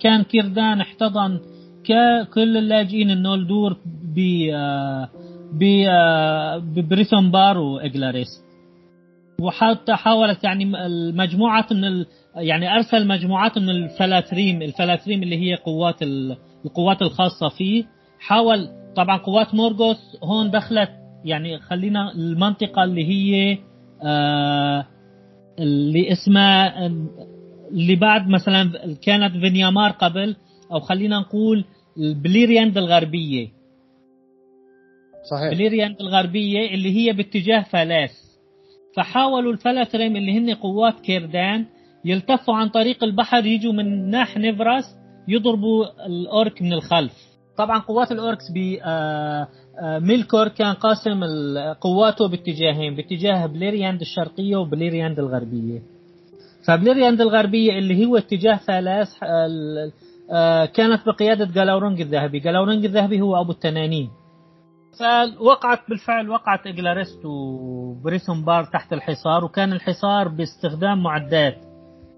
[0.00, 1.40] كان كيردان احتضن
[2.34, 3.76] كل اللاجئين النولدور
[4.14, 4.18] ب
[5.52, 8.44] ب بار وإجلاريست
[9.40, 12.06] وحتى حاولت يعني المجموعات من ال...
[12.36, 16.02] يعني أرسل مجموعات من الفلاتريم الفلاتريم اللي هي قوات
[16.64, 17.84] القوات الخاصة فيه.
[18.18, 20.90] حاول طبعا قوات مورغوث هون دخلت
[21.24, 23.58] يعني خلينا المنطقة اللي هي
[24.02, 24.86] آه
[25.58, 26.86] اللي اسمها
[27.70, 28.72] اللي بعد مثلا
[29.02, 30.36] كانت فينيامار قبل
[30.72, 31.64] أو خلينا نقول
[31.98, 33.48] البليرياند الغربية.
[35.30, 35.50] صحيح.
[35.50, 38.24] بليرياند الغربية اللي هي باتجاه فالاس
[38.96, 41.66] فحاولوا الفلاتريم اللي هن قوات كيردان
[42.04, 44.84] يلتفوا عن طريق البحر يجوا من ناحية نيفراست
[45.28, 47.12] يضربوا الأورك من الخلف.
[47.56, 49.48] طبعا قوات الأوركس ب آه،
[49.80, 51.24] آه، ميلكور كان قاسم
[51.80, 55.82] قواته باتجاهين باتجاه بليرياند الشرقية وبليرياند الغربية.
[56.66, 59.08] فبليرياند الغربية اللي هو اتجاه فالاس
[60.30, 62.38] آه، كانت بقيادة جلاورونج الذهبي.
[62.38, 64.10] جلاورونج الذهبي هو أبو التنانين.
[64.98, 71.56] فوقعت بالفعل وقعت إجلاريست وبريسون تحت الحصار وكان الحصار باستخدام معدات.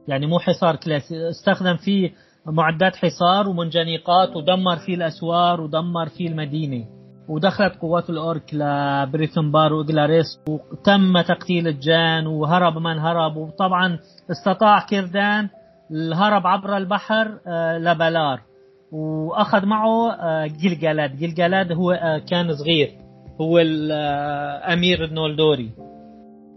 [0.09, 2.13] يعني مو حصار كلاسيكي استخدم فيه
[2.47, 6.85] معدات حصار ومنجنيقات ودمر فيه الأسوار ودمر فيه المدينة.
[7.29, 13.37] ودخلت قوات الأورك لبريثن بار وإجلاريست وتم تقتيل الجان وهرب من هرب.
[13.37, 13.99] وطبعا
[14.31, 15.49] استطاع كيردان
[15.91, 18.41] الهرب عبر البحر آه، لبلار.
[18.93, 22.91] وأخذ معه آه، جيلجالاد جيلجالاد هو آه، كان صغير.
[23.41, 25.71] هو الامير النولدوري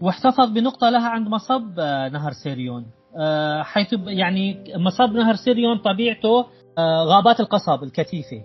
[0.02, 1.80] واحتفظ بنقطة لها عند مصب
[2.12, 2.86] نهر سيريون.
[3.60, 6.46] حيث يعني مصب نهر سيريون طبيعته
[6.78, 8.44] غابات القصب الكثيفة.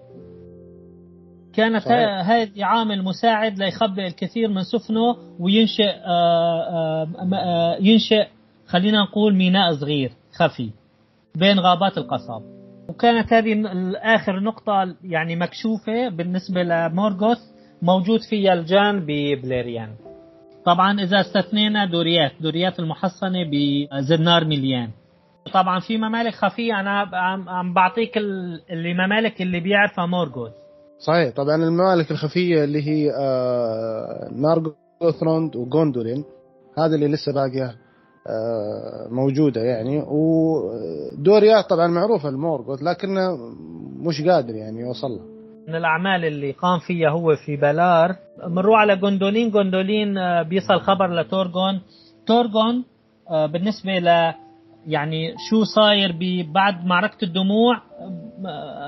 [1.54, 5.96] كانت هذه عامل مساعد ليخبئ الكثير من سفنه وينشئ
[7.80, 8.28] ينشئ
[8.68, 10.70] خلينا نقول ميناء صغير خفي
[11.36, 12.55] بين غابات القصب.
[12.96, 13.64] وكانت هذه
[13.96, 17.38] آخر نقطة يعني مكشوفة بالنسبة لمورغوث
[17.82, 19.90] موجود فيها الجان ببليريان.
[20.66, 24.90] طبعا إذا استثنينا دوريات دوريات المحصنة بزنار مليان.
[25.54, 27.10] طبعا في ممالك خفية أنا
[27.48, 30.52] عم بعطيك اللي ممالك اللي بيعرفها مورغوث.
[31.00, 36.24] صحيح طبعا الممالك الخفية اللي هي آه نارغوثروند وغوندولين
[36.78, 37.66] هذا اللي لسه باقية.
[37.66, 37.85] آه،
[39.10, 40.04] موجودة يعني.
[40.08, 43.38] ودوريا طبعا معروفة المورغوث لكنه
[44.00, 45.22] مش قادر يعني يوصل له.
[45.68, 48.16] من الأعمال اللي قام فيها هو في بلار.
[48.48, 51.82] مروا على جوندولين جوندولين آه، بيصل خبر لتورغون.
[52.28, 52.84] تورغون
[53.30, 54.34] آه، بالنسبة ل
[54.88, 56.16] يعني شو صاير
[56.54, 57.82] بعد معركة الدموع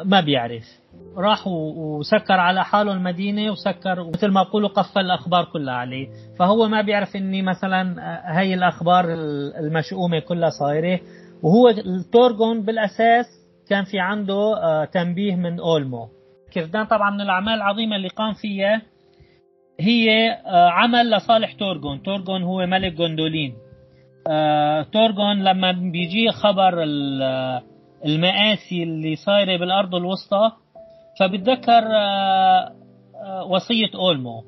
[0.05, 0.63] ما بيعرف.
[1.17, 6.07] راح وسكر على حاله المدينة وسكر مثل ما بقولوا قفل الأخبار كلها عليه.
[6.39, 7.95] فهو ما بيعرف إني مثلا
[8.39, 9.05] هي الأخبار
[9.59, 10.99] المشؤومة كلها صايرة.
[11.43, 13.25] وهو التورغون بالأساس
[13.69, 16.07] كان في عنده آه، تنبيه من أولمو.
[16.53, 18.81] كردان طبعا من الأعمال العظيمة اللي قام فيها.
[19.79, 22.03] هي آه، عمل لصالح تورغون.
[22.03, 23.53] تورغون هو ملك جوندولين
[24.27, 26.83] آه، تورغون لما بيجي خبر
[28.05, 30.51] المآسي اللي صايرة بالأرض الوسطى
[31.19, 32.71] فبتذكر آه،
[33.15, 34.43] آه، وصية أولمو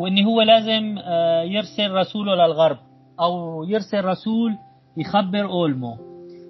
[0.00, 2.76] وإن هو لازم آه، يرسل رسوله للغرب
[3.20, 4.52] أو يرسل رسول
[4.96, 5.96] يخبر أولمو.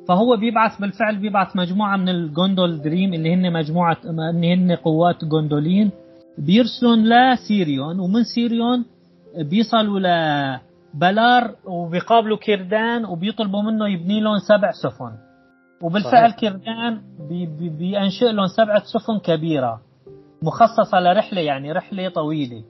[0.08, 5.90] فهو بيبعث بالفعل بيبعث مجموعة من الجوندول دريم اللي هن مجموعة إن هن قوات جوندولين
[6.38, 8.84] بيرسلوهن لسيريون ومن سيريون
[9.38, 10.00] بيصلوا
[10.94, 15.25] لبلار وبيقابلوا كيردان وبيطلبوا منه يبني لهم سبع سفن.
[15.82, 16.32] وبالفعل.
[16.32, 19.80] كردان بي بي بينشئ لهم سبعة سفن كبيرة
[20.42, 22.64] مخصصة لرحلة يعني رحلة طويلة.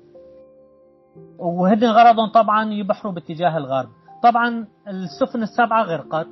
[1.39, 3.89] وهدن غرضهم طبعا يبحروا باتجاه الغرب.
[4.23, 6.29] طبعا السفن السبعة غرقت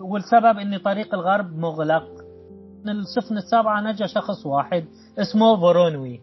[0.00, 2.08] والسبب إن طريق الغرب مغلق.
[2.88, 4.84] السفن السبعة نجا شخص واحد
[5.18, 6.20] اسمه فورونوي.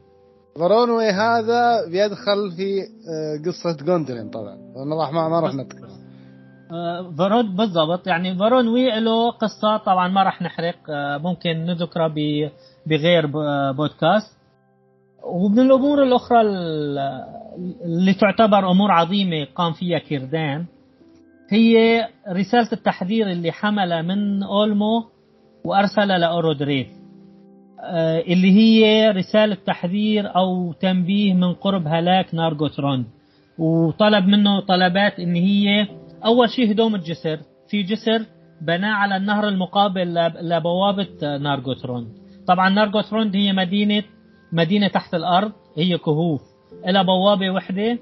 [0.56, 4.56] فورونوي هذا بيدخل في آه، قصة جوندولين طبعا.
[5.12, 6.05] ما ما راح نذكر
[7.18, 8.08] فارون بالضبط.
[8.08, 9.78] يعني فورونوي له قصة.
[9.78, 10.76] طبعا ما راح نحرق.
[10.90, 12.14] آه، ممكن نذكرها
[12.88, 13.28] بغير
[13.72, 14.36] بودكاست.
[15.24, 16.42] ومن الأمور الأخرى
[17.86, 20.66] اللي تعتبر أمور عظيمة قام فيها كيردان
[21.50, 25.06] هي رسالة التحذير اللي حملها من أولمو
[25.66, 26.88] وأرسلها لأورودريث
[27.84, 33.06] آه، اللي هي رسالة تحذير أو تنبيه من قرب هلاك نارغوتروند
[33.60, 35.88] وطلب منه طلبات إن هي
[36.26, 37.40] أول شيء هدوم الجسر.
[37.70, 38.26] في جسر
[38.62, 42.08] بناه على النهر المقابل لبوابة نارغوتروند
[42.48, 44.04] طبعا نارغوتروند هي مدينة
[44.52, 46.42] مدينة تحت الأرض هي كهوف.
[46.88, 48.00] لها بوابة وحدة.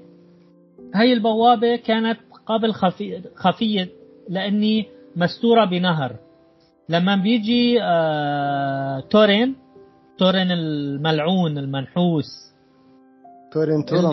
[0.94, 3.88] هي البوابة كانت قبل خفي خفية
[4.28, 6.16] لأني مستورة بنهر.
[6.88, 9.56] لما بيجي آه تورين
[10.18, 12.54] تورين الملعون المنحوس.
[13.52, 14.12] تورين تورن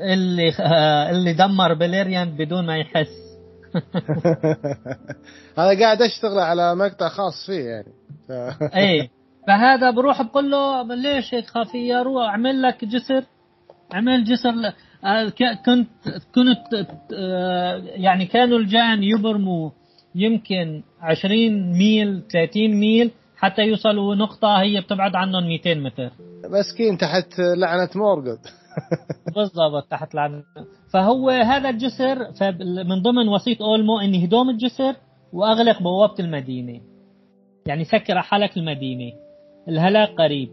[0.00, 0.52] اللي
[1.10, 3.30] اللي, دمر بليريان بدون ما يحس.
[5.58, 7.92] هذا قاعد اشتغل على مقطع خاص فيه يعني.
[8.28, 8.32] ف...
[8.76, 9.10] إيه.
[9.46, 13.24] فهذا بروح بقول له ليش هيك خفيه روح اعمل لك جسر.
[13.92, 14.72] عمل جسر ل...
[15.04, 15.28] آه،
[15.66, 15.88] كنت
[16.34, 19.70] كنت آه، يعني كانوا الجان يبرموا
[20.14, 26.10] يمكن 20 ميل 30 ميل حتى يوصلوا نقطة هي بتبعد عنهم 200 متر.
[26.44, 28.59] مسكين تحت لعنة مورغوت.
[29.36, 30.42] بالضبط تحت العنة
[30.92, 32.18] فهو هذا الجسر
[32.84, 34.96] من ضمن وصية أولمو إني هدوم الجسر
[35.32, 36.80] وأغلق بوابة المدينة.
[37.66, 39.12] يعني سكر على حالك المدينة.
[39.68, 40.48] الهلاك قريب.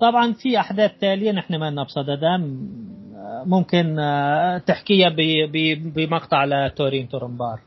[0.00, 2.38] طبعا في أحداث تالية نحن ما لنا بصددها
[3.46, 5.08] ممكن آه، تحكيها
[5.94, 7.60] بمقطع لتورين تورنبار.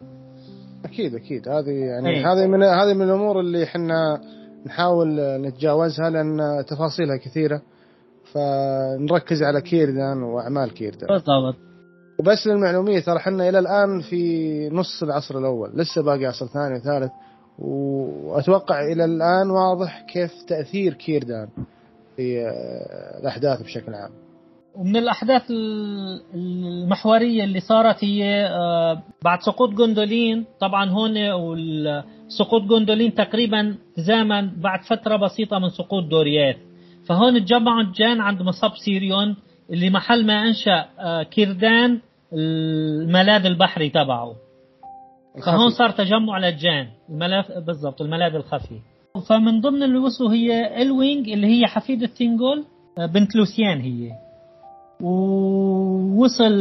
[0.86, 1.48] أكيد أكيد.
[1.48, 2.34] هذه يعني إيه.
[2.34, 4.22] هذه من هذه من الأمور اللي إحنا
[4.66, 5.08] نحاول
[5.42, 7.62] نتجاوزها لأن تفاصيلها كثيرة.
[8.34, 11.08] فنركز على كيردان وأعمال كيردان.
[11.10, 11.56] بالضبط.
[12.20, 17.12] وبس للمعلومية ترى إحنا إلى الآن في نص العصر الأول لسه باقي عصر ثاني وثالث.
[17.60, 21.48] وأتوقع إلى الآن واضح كيف تأثير كيردان
[22.16, 24.12] في آه، الأحداث بشكل عام.
[24.76, 31.14] ومن الأحداث ال- المحورية اللي صارت هي آه، بعد سقوط جوندولين طبعا هون
[32.28, 36.56] سقوط جوندولين تقريبا تزامن بعد فترة بسيطة من سقوط دورياث.
[37.08, 39.36] فهون تجمعوا الجان عند مصب سيريون
[39.70, 42.00] اللي محل ما أنشأ آه، كيردان
[42.34, 44.36] الملاذ البحري تبعه.
[45.46, 48.80] فهون صار تجمع للجان الملاذ بالضبط الملاذ الخفي.
[49.30, 52.66] فمن ضمن اللي وصلوا هي إلوينج اللي هي حفيدة تينجول
[52.98, 54.12] آه، بنت لوثيان هي.
[55.02, 56.54] ووصل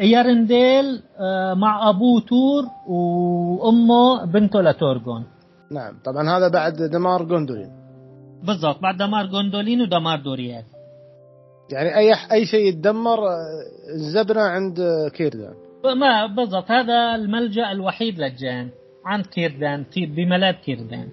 [0.00, 5.24] ايارنديل آه، مع ابوه تور وأمه بنته لتورغون.
[5.72, 7.81] نعم طبعا هذا بعد دمار جوندولين.
[8.46, 8.80] بالضبط.
[8.82, 10.64] بعد دمار جوندولين ودمار دورياث.
[11.72, 13.18] يعني أي أي شيء يتدمر
[13.94, 14.80] الزبنة عند
[15.14, 15.54] كيردان.
[15.96, 16.70] ما بالضبط.
[16.70, 18.70] هذا الملجأ الوحيد للجان
[19.06, 21.08] عند كيردان في بملاذ كيردان.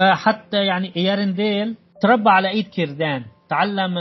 [0.00, 3.22] حتى يعني ايارنديل تربى على إيد كيردان.
[3.48, 3.94] تعلم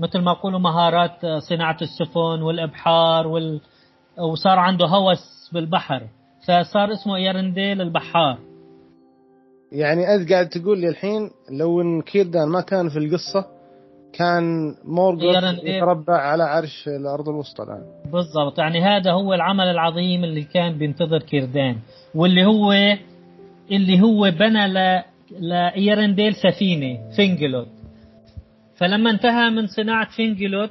[0.00, 3.60] مثل ما يقولوا مهارات صناعة السفن والإبحار وال
[4.32, 6.02] وصار عنده هوس بالبحر.
[6.48, 8.38] فصار اسمه ايارنديل البحار.
[9.72, 13.46] يعني أنت قاعد تقول لي الحين لو إن كيردان ما كان في القصة
[14.12, 17.82] كان مورغوت إيرن- يتربع على عرش الأرض الوسطى الآن.
[18.12, 18.58] بالضبط.
[18.58, 21.76] يعني هذا هو العمل العظيم اللي كان بينتظر كيردان
[22.14, 22.72] واللي هو
[23.72, 25.02] اللي هو بنى ل
[25.40, 27.68] لايرنديل سفينة فينجلوت
[28.76, 30.70] فلما انتهى من صناعة فينجلوت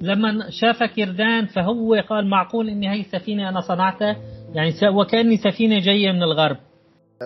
[0.00, 4.16] لما شاف كيردان فهو قال معقول اني هي السفينه أنا صنعتها؟
[4.54, 6.56] يعني وكأني سفينة جاية من الغرب.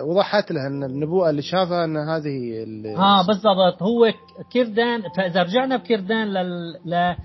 [0.03, 2.63] وضحت له إن النبوءة اللي شافها إن هذه
[2.97, 3.83] آه بالضبط.
[3.83, 7.15] هو ك- كيردان فاذا رجعنا بكيردان لل...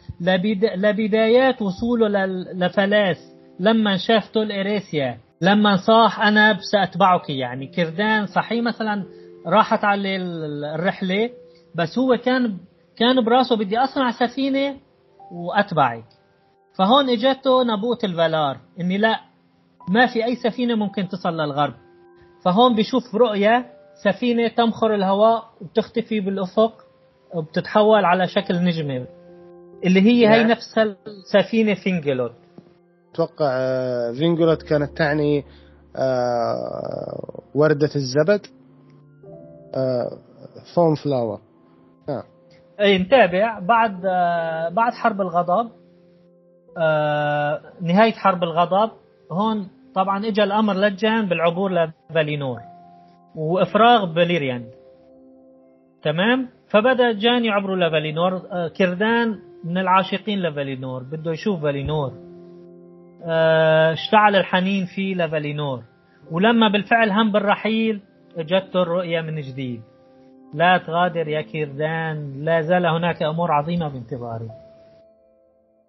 [0.76, 2.58] لبدايات وصوله لل...
[2.58, 3.16] لفلاس
[3.60, 7.30] لما شاف تول إريسيا لما صاح أنا سأتبعك.
[7.30, 9.04] يعني كيردان صحيح مثلا
[9.46, 11.30] راحت ال- الرحلة
[11.74, 12.56] بس هو كان
[12.96, 14.76] كان براسه بدي أصنع سفينة
[15.32, 16.04] وأتبعك.
[16.78, 19.20] فهون إجته نبوءة الفالار إني لا
[19.88, 21.74] ما في أي سفينة ممكن تصل للغرب.
[22.44, 23.66] فهون بيشوف رؤية
[24.04, 26.72] سفينة تمخر الهواء وبتختفي بالأفق
[27.34, 29.06] وبتتحول على شكل نجمة
[29.84, 30.50] اللي هي هي نعم.
[30.50, 32.32] نفس السفينة فينجلوت
[33.12, 35.44] أتوقع آه، فينجولوت كانت تعني
[35.96, 38.46] آه، وردة الزبد
[39.74, 40.18] آه،
[40.74, 41.40] foam flower
[42.80, 43.58] أي نتابع.
[43.58, 44.00] بعد
[44.74, 45.70] بعد حرب الغضب
[47.80, 48.90] نهاية حرب الغضب
[49.32, 52.60] هون طبعا اجى الأمر للجان بالعبور لفالينور
[53.36, 54.64] وإفراغ بيليرياند
[56.02, 62.12] تمام؟ فبدأ جان يعبروا لفالينور آه، كردان من العاشقين لفالينور بده يشوف فالينور
[63.24, 65.82] آه، اشتعل الحنين فيه لفالينور
[66.30, 68.00] ولما بالفعل هم بالرحيل
[68.36, 69.82] اجته الرؤية من جديد.
[70.54, 74.48] لا تغادر يا كيردان لا زال هناك أمور عظيمة بانتظاري.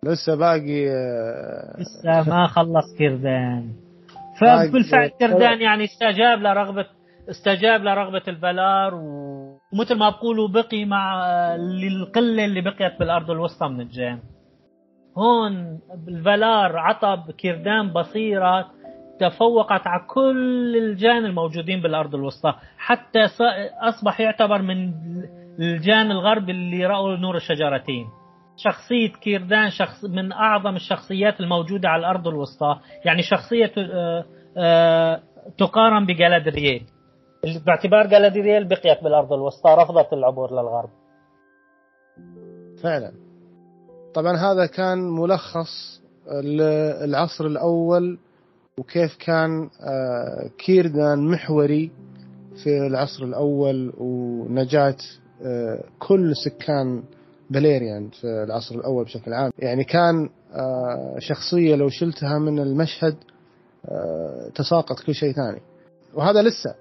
[0.04, 3.83] لسه باقي آه، لسه ما خلص كيردان
[4.70, 6.86] فبالفعل كيردان يعني استجاب لرغبه
[7.30, 11.26] استجاب لرغبة الفلار و- ومثل ما بقولوا بقي مع
[11.56, 14.20] للقلة اللي بقيت بالأرض الوسطى من الجان
[15.18, 18.72] هون الفلار عطى كيردان بصيرة
[19.20, 22.54] تفوقت على كل الجان الموجودين بالأرض الوسطى.
[22.78, 23.20] حتى
[23.82, 24.94] أصبح يعتبر من
[25.60, 28.06] الجان الغرب اللي رأوا نور الشجرتين.
[28.58, 32.80] شخصية كيردان شخص من أعظم الشخصيات الموجودة على الأرض الوسطى.
[33.06, 34.26] يعني شخصية آه،
[34.58, 35.22] آه،
[35.58, 36.84] تقارن بجالادرييل.
[37.66, 40.90] باعتبار جالادرييل بقيت بالأرض الوسطى رفضت العبور للغرب.
[42.84, 43.12] فعلا.
[44.14, 46.02] طبعا هذا كان ملخص
[47.04, 48.18] العصر الأول
[48.78, 51.92] وكيف كان آه، كيردان محوري
[52.64, 54.96] في العصر الأول ونجاة
[56.00, 57.04] كل سكان
[57.50, 59.52] بليريان في العصر الأول بشكل عام.
[59.60, 63.16] يعني كان آه، شخصية لو شلتها من المشهد
[63.86, 65.62] آه، تساقط كل شيء ثاني.
[66.14, 66.76] وهذا لسه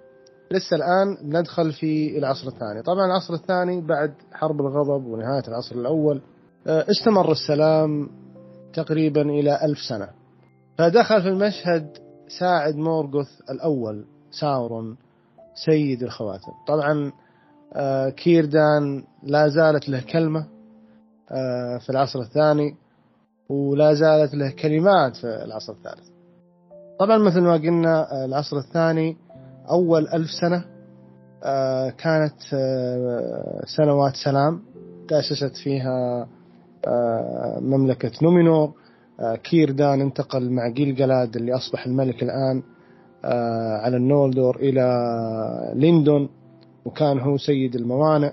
[0.51, 2.83] لسه الآن ندخل في العصر الثاني.
[2.83, 6.21] طبعا العصر الثاني بعد حرب الغضب ونهاية العصر الأول
[6.67, 8.11] آه، استمر السلام
[8.75, 10.09] تقريبا إلى ألف سنة.
[10.79, 11.99] فدخل في المشهد
[12.39, 14.97] ساعد مورغوث الأول ساورون
[15.65, 16.53] سيد الخواتم.
[16.69, 17.13] طبعا
[18.11, 20.47] كيردان لا زالت له كلمة.
[21.79, 22.75] في العصر الثاني
[23.49, 26.09] ولا زالت له كلمات في العصر الثالث.
[27.01, 29.17] طبعا مثل ما قلنا آه، العصر الثاني
[29.71, 30.65] أول ألف سنة
[31.45, 32.41] آه، كانت
[33.77, 34.63] سنوات سلام
[35.09, 36.29] تأسست فيها
[37.61, 38.73] مملكة نومينور.
[39.45, 42.63] كيردان انتقل مع جيلجلاد اللي أصبح الملك الآن
[43.85, 44.85] على النولدور إلى
[45.75, 46.29] ليندون
[46.85, 48.33] وكان هو سيد الموانئ.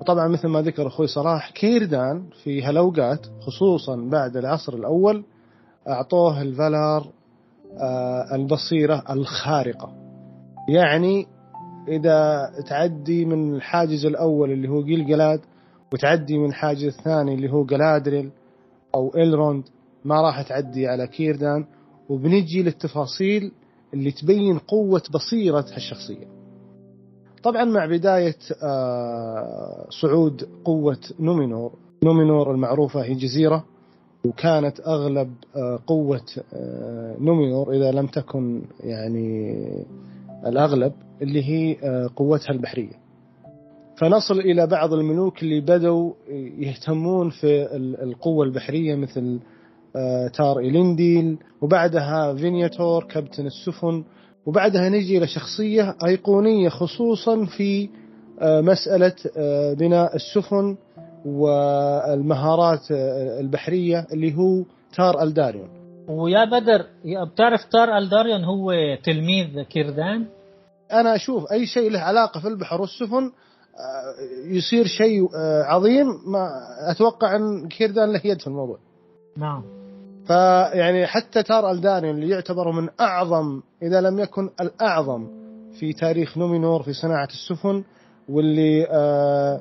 [0.00, 5.24] وطبعا مثل ما ذكر أخوي صلاح كيردان في هالأوقات خصوصا بعد العصر الأول
[5.88, 7.06] أعطوه الفالار
[7.78, 9.92] آه، البصيرة الخارقة.
[10.68, 11.26] يعني
[11.88, 15.40] إذا تعدي من الحاجز الأول اللي هو جلجلاد
[15.92, 18.30] وتعدي من الحاجز الثاني اللي هو جلادريل
[18.94, 19.64] أو إلروند
[20.04, 21.64] ما راح تعدي على كيردان.
[22.08, 23.52] وبنجي للتفاصيل
[23.94, 26.39] اللي تبين قوة بصيرة هالشخصية.
[27.42, 31.72] طبعا مع بداية آه، صعود قوة نومينور.
[32.04, 33.64] نومينور المعروفة هي جزيرة
[34.24, 39.56] وكانت أغلب آه، قوة آه، نومينور إذا لم تكن يعني
[40.46, 41.76] الأغلب اللي هي
[42.16, 43.00] قوتها البحرية.
[43.96, 46.12] فنصل إلى بعض الملوك اللي بدوا
[46.58, 49.40] يهتمون في القوة البحرية مثل
[50.34, 54.04] تار إلينديل وبعدها فينياتور كابتن السفن
[54.46, 57.88] وبعدها نجي إلى شخصية أيقونية خصوصا في
[58.40, 60.76] آه، مسألة آه، بناء السفن
[61.24, 64.64] والمهارات آه، البحرية اللي هو
[64.96, 65.68] تار ألداريون.
[66.08, 68.72] ويا بدر بتعرف تار ألداريون هو
[69.04, 70.26] تلميذ كيردان
[70.92, 73.32] أنا أشوف أي شيء له علاقة في البحر والسفن
[74.46, 75.28] يصير شيء
[75.64, 76.48] عظيم ما
[76.90, 78.78] أتوقع أن كيردان له يد في الموضوع.
[79.36, 79.79] نعم.
[80.30, 85.26] فيعني حتى تار ألداني اللي يعتبر من أعظم إذا لم يكن الأعظم
[85.78, 87.84] في تاريخ نومينور في صناعة السفن
[88.28, 89.60] واللي آه،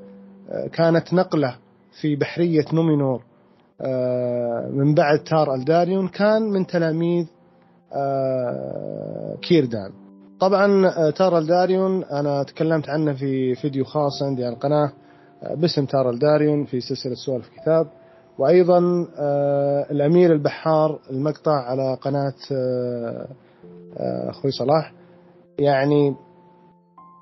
[0.49, 1.55] آه، كانت نقلة
[2.01, 3.21] في بحرية نومينور
[3.81, 7.25] آه، من بعد تار الداريون كان من تلاميذ
[9.41, 9.91] كيردان.
[10.39, 14.91] طبعا تار الداريون أنا تكلمت عنه في فيديو خاص عندي على القناة
[15.55, 17.87] باسم تار الداريون في سلسلة سوالف كتاب.
[18.39, 23.27] وأيضا آه، الأمير البحار المقطع على قناة آه،
[23.97, 24.93] آه، أخوي صلاح
[25.59, 26.15] يعني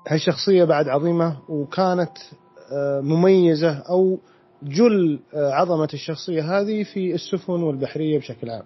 [0.08, 2.12] هالشخصية بعد عظيمة وكانت
[3.02, 4.18] مميزة أو
[4.62, 8.62] جل عظمة الشخصية هذه في السفن والبحرية بشكل عام.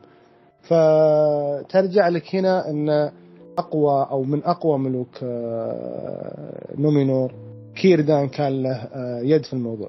[0.62, 3.10] فترجع لك هنا إن
[3.58, 5.18] أقوى أو من أقوى ملوك
[6.78, 7.34] نومينور
[7.74, 8.88] كيردان كان له
[9.22, 9.88] يد في الموضوع.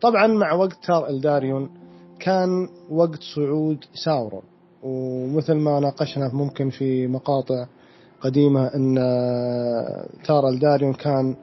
[0.00, 1.81] طبعا مع وقت تار إلداريون
[2.22, 4.42] كان وقت صعود ساورون
[4.82, 7.66] ومثل ما ناقشنا ممكن في مقاطع
[8.20, 8.94] قديمة أن
[10.24, 11.36] تارا الداريون كان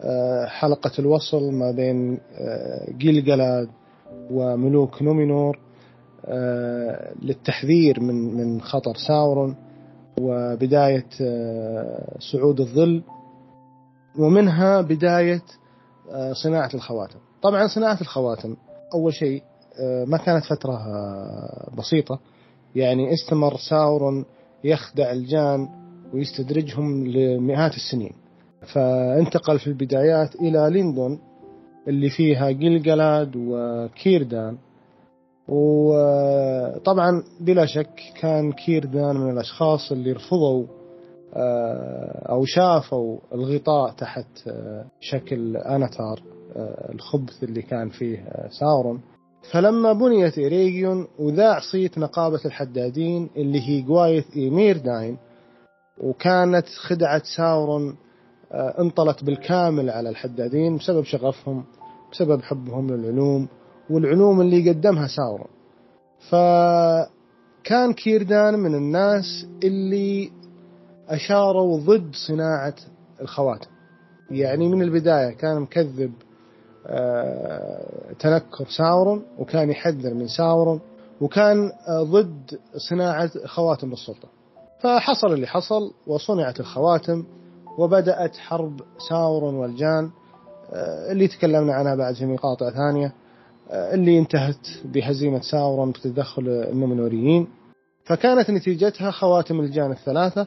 [0.00, 3.68] آه، حلقة الوصل ما بين آه، جيلجلاد
[4.30, 5.58] وملوك نومينور
[6.24, 9.56] آه، للتحذير من من خطر ساورون
[10.20, 11.06] وبداية
[12.32, 13.02] صعود الظل.
[14.18, 15.42] ومنها بداية
[16.32, 17.18] صناعة الخواتم.
[17.42, 18.56] طبعا صناعة الخواتم
[18.94, 19.55] أول شيء آه،
[20.06, 22.18] ما كانت فترة آه، بسيطة.
[22.74, 24.24] يعني استمر ساورون
[24.64, 25.68] يخدع الجان
[26.14, 28.12] ويستدرجهم لمئات السنين.
[28.74, 31.18] فانتقل في البدايات إلى ليندون
[31.88, 34.58] اللي فيها جلجلاد وكيردان.
[35.48, 40.66] وطبعا بلا شك كان كيردان من الأشخاص اللي رفضوا
[41.34, 44.26] آه، أو شافوا الغطاء تحت
[45.00, 46.22] شكل أناتار
[46.94, 48.24] الخبث اللي كان فيه
[48.60, 49.00] ساورون.
[49.50, 55.16] فلما بنيت إيريجيون وذاع صيت نقابة الحدادين اللي هي قواية إيمير داين
[55.98, 57.96] وكانت خدعة ساورون
[58.52, 61.64] آه، انطلت بالكامل على الحدادين بسبب شغفهم
[62.12, 63.48] بسبب حبهم للعلوم
[63.90, 65.48] والعلوم اللي قدمها ساورون.
[66.30, 70.30] فكان كيردان من الناس اللي
[71.08, 72.74] أشاروا ضد صناعة
[73.20, 73.70] الخواتم.
[74.30, 76.12] يعني من البداية كان مكذب
[78.18, 80.80] تنكر ساورون وكان يحذر من ساورون
[81.20, 82.58] وكان آه، ضد
[82.90, 84.28] صناعة خواتم السلطة
[84.80, 87.24] فحصل اللي حصل وصنعت الخواتم
[87.78, 90.10] وبدأت حرب ساورون والجان
[90.72, 93.12] آه، اللي تكلمنا عنها بعد في مقاطع ثانية
[93.70, 97.48] اللي انتهت بهزيمة ساورون بتدخل النمنوريين
[98.04, 100.46] فكانت نتيجتها خواتم الجان الثلاثة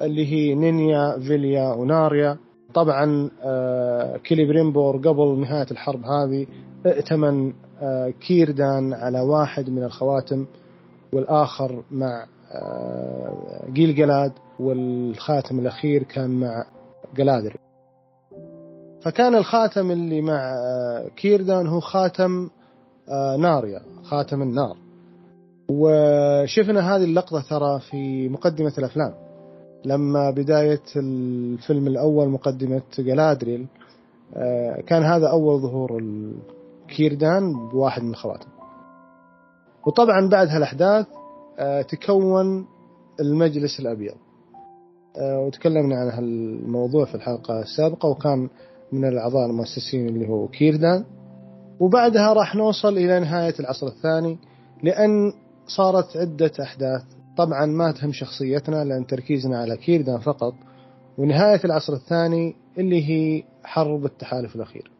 [0.00, 2.38] اللي هي نينيا فيليا وناريا.
[2.74, 6.46] طبعا آه، كيليبريمبور قبل نهاية الحرب هذه
[6.86, 7.52] ائتمن
[7.82, 10.46] آه، كيردان على واحد من الخواتم
[11.12, 16.66] والآخر مع آه، جيل جلاد والخاتم الأخير كان مع
[17.16, 17.58] جلادري
[19.02, 20.54] فكان الخاتم اللي مع
[21.16, 22.48] كيردان هو خاتم
[23.38, 24.76] ناريا خاتم النار.
[25.68, 29.23] وشفنا هذه اللقطة ترى في مقدمة الأفلام.
[29.84, 33.66] لما بداية الفيلم الأول مقدمة جلادريل
[34.36, 36.02] آه، كان هذا أول ظهور
[36.88, 38.48] كيردان بواحد من الخواتم.
[39.86, 41.06] وطبعا بعد هالأحداث
[41.58, 42.66] آه، تكون
[43.20, 44.14] المجلس الأبيض.
[45.16, 48.48] آه، وتكلمنا عن هالموضوع في الحلقة السابقة وكان
[48.92, 51.04] من الأعضاء المؤسسين اللي هو كيردان.
[51.80, 54.38] وبعدها راح نوصل إلى نهاية العصر الثاني
[54.82, 55.32] لأن
[55.66, 57.02] صارت عدة أحداث
[57.36, 60.54] طبعا ما تهم شخصيتنا لأن تركيزنا على كيردان فقط.
[61.18, 64.90] ونهاية العصر الثاني اللي هي حرب التحالف الأخير.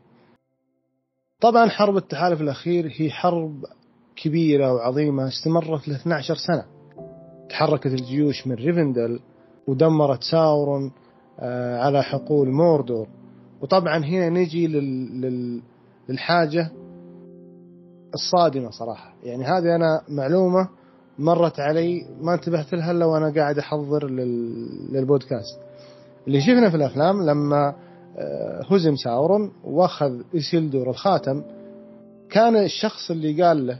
[1.40, 3.64] طبعا حرب التحالف الأخير هي حرب
[4.16, 6.64] كبيرة وعظيمة استمرت ل 12 سنة.
[7.50, 9.20] تحركت الجيوش من ريفندل
[9.66, 10.92] ودمرت ساورون
[11.40, 13.08] آه، على حقول موردور
[13.60, 14.66] وطبعا هنا نجي
[16.08, 16.70] للحاجة
[18.14, 19.14] الصادمة صراحة.
[19.22, 20.68] يعني هذه أنا معلومة
[21.18, 24.10] مرت علي ما انتبهت لها إلا وأنا قاعد أحضر
[24.90, 25.58] للبودكاست.
[26.26, 27.74] اللي شفنا في الأفلام لما
[28.18, 31.42] آه، هزم ساورون وأخذ اسيلدور الخاتم
[32.30, 33.78] كان الشخص اللي قال له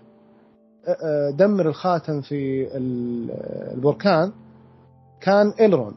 [0.86, 2.68] آه، آه، دمر الخاتم في
[3.72, 4.32] البركان
[5.20, 5.96] كان إلروند.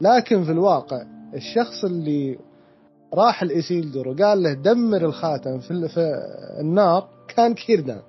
[0.00, 1.02] لكن في الواقع
[1.34, 2.38] الشخص اللي
[3.14, 5.88] راح الإسيلدور وقال له دمر الخاتم في
[6.60, 8.00] النار كان كيردان.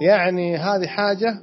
[0.00, 1.40] يعني هذه حاجة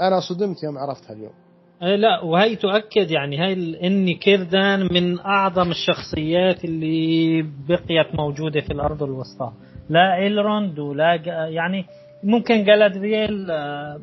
[0.00, 1.32] أنا صدمت يوم عرفتها اليوم.
[1.80, 9.02] لا وهي تؤكد يعني هاي إني كيردان من أعظم الشخصيات اللي بقيت موجودة في الأرض
[9.02, 9.52] الوسطى.
[9.88, 11.14] لا ايلروند ولا
[11.48, 11.84] يعني
[12.22, 14.00] ممكن جالادرييل آه،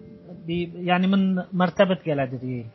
[0.76, 2.66] يعني من مرتبة جالادرييل.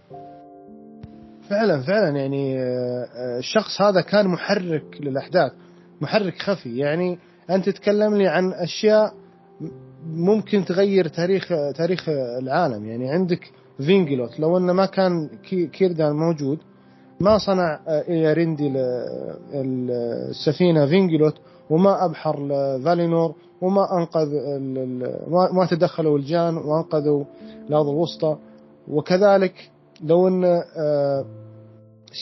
[1.51, 5.53] فعلا فعلا يعني آه، آه، الشخص هذا كان محرك للأحداث
[6.01, 6.79] محرك خفي.
[6.79, 7.19] يعني
[7.51, 9.13] أنت تتكلم لي عن أشياء
[10.07, 12.09] ممكن تغير تاريخ تاريخ
[12.43, 12.85] العالم.
[12.87, 14.41] يعني عندك فينجلوت.
[14.41, 15.29] لو أنه ما كان
[15.73, 16.59] كيردان موجود
[17.21, 18.73] ما صنع ايرنديل
[19.55, 21.35] السفينة فينجلوت
[21.71, 22.37] وما أبحر
[22.85, 24.29] فالينور وما أنقذ
[25.53, 27.25] ما تدخلوا الجان وأنقذوا
[27.69, 28.37] الأرض الوسطى.
[28.89, 29.71] وكذلك
[30.05, 31.25] لو أن آه،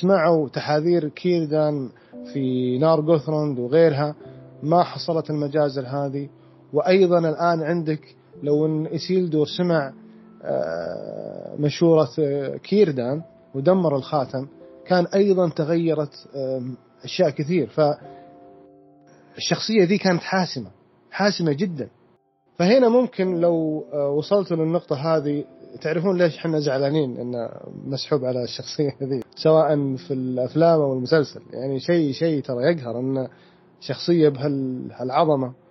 [0.00, 1.88] سمعوا تحاذير كيردان
[2.32, 4.14] في نارغوثروند وغيرها
[4.62, 6.28] ما حصلت المجازر هذه.
[6.72, 8.00] وأيضا الآن عندك
[8.42, 9.92] لو إن اسيلدور سمع
[10.42, 13.22] آه، مشورة آه، كيردان
[13.54, 14.46] ودمر الخاتم
[14.86, 16.28] كان أيضا تغيرت
[17.04, 17.68] أشياء كثير.
[19.36, 20.70] فالشخصية ذي كانت حاسمة
[21.10, 21.88] حاسمة جدا.
[22.58, 25.44] فهنا ممكن لو آه، وصلت للنقطة هذه
[25.82, 27.50] تعرفون ليش إحنا زعلانين انه
[27.84, 31.42] مسحوب على الشخصية ذي؟ سواء في الأفلام أو المسلسل.
[31.52, 33.28] يعني شيء شيء ترى يقهر إن
[33.80, 35.65] شخصية بهالعظمة آه،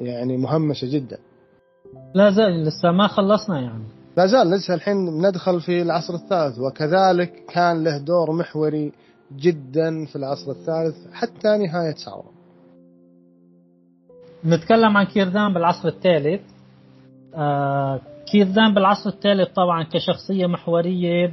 [0.00, 1.18] يعني مهمشة جدا.
[2.14, 3.84] لا زال لسه ما خلصنا يعني.
[4.16, 8.92] لا زال لسه الحين ندخل في العصر الثالث وكذلك كان له دور محوري
[9.36, 12.34] جدا في العصر الثالث حتى نهاية ساورون
[14.44, 16.40] نتكلم عن كيردان بالعصر الثالث.
[17.34, 18.00] آه
[18.32, 21.32] كيردان بالعصر الثالث طبعا كشخصية محورية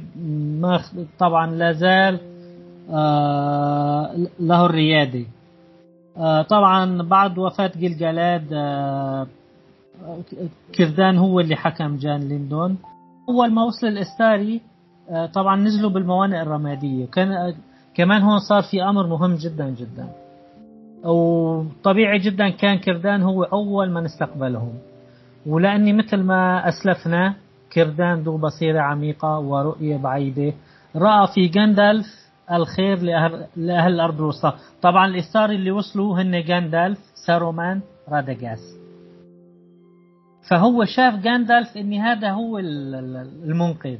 [0.60, 0.82] ما
[1.18, 2.20] طبعا لا زال
[2.90, 5.41] آه له الريادة آه،
[6.48, 9.26] طبعا بعد وفاة جلجلاد آه،
[10.74, 12.78] كردان هو اللي حكم جان ليندون.
[13.28, 14.60] أول ما وصل الإستاري
[15.10, 17.06] آه، طبعا نزلوا بالموانئ الرمادية.
[17.06, 17.54] كان
[17.94, 20.08] كمان هون صار في أمر مهم جدا جدا.
[21.04, 24.72] وطبيعي جدا كان كردان هو أول من استقبلهم.
[25.46, 27.34] ولأني مثل ما أسلفنا
[27.72, 30.52] كردان ذو بصيرة عميقة ورؤية بعيدة.
[30.96, 32.21] رأى في جندلف
[32.52, 34.52] الخير لأهل, لأهل الأرض الوسطى.
[34.82, 38.78] طبعا الإثار اللي وصلوا هن جاندالف سارومان راداغاس.
[40.50, 43.98] فهو شاف جاندالف إن هذا هو المنقذ.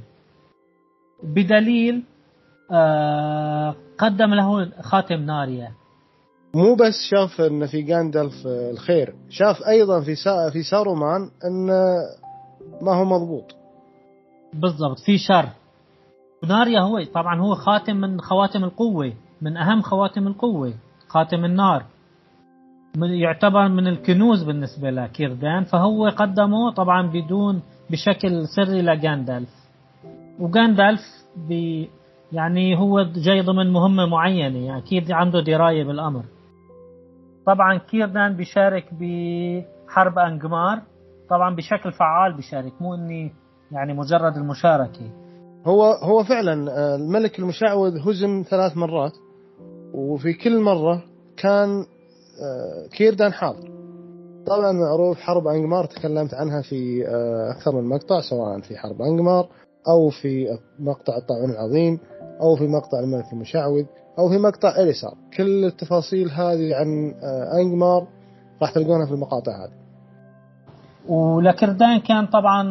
[1.22, 2.02] بدليل
[2.70, 5.70] آه قدم له خاتم ناريا.
[6.54, 11.66] مو بس شاف إن في جاندالف الخير شاف أيضا في سا في سارومان إن
[12.82, 13.54] ما هو مضبوط.
[14.54, 15.48] بالضبط في شر.
[16.48, 19.12] ناريا هو طبعا هو خاتم من خواتم القوة
[19.42, 20.74] من أهم خواتم القوة
[21.08, 21.84] خاتم النار.
[22.96, 29.48] يعتبر من الكنوز بالنسبة لكيردان فهو قدمه طبعا بدون بشكل سري لجاندالف
[30.40, 31.00] وجاندالف
[32.32, 36.24] يعني هو جاي ضمن مهمة معينة يعني أكيد عنده دراية بالأمر.
[37.46, 40.82] طبعا كيردان بيشارك بحرب أنجمار
[41.30, 43.32] طبعا بشكل فعال بيشارك مو إني
[43.72, 45.21] يعني مجرد المشاركة.
[45.66, 49.12] هو هو فعلا آه، الملك المشعوذ هزم ثلاث مرات
[49.94, 51.02] وفي كل مرة
[51.36, 51.84] كان
[52.42, 53.72] آه، كيردان حاضر.
[54.46, 59.48] طبعا معروف حرب أنجمار تكلمت عنها في آه، أكثر من مقطع سواء في حرب أنجمار
[59.88, 61.98] أو في مقطع الطاعون العظيم
[62.40, 63.84] أو في مقطع الملك المشعوذ
[64.18, 65.14] أو في مقطع إليسار.
[65.36, 67.14] كل التفاصيل هذه عن
[67.60, 68.06] أنجمار
[68.62, 69.81] راح تلقونها في المقاطع هذه.
[71.08, 72.62] ولكردان كان طبعا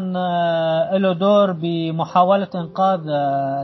[0.97, 2.99] له دور بمحاولة إنقاذ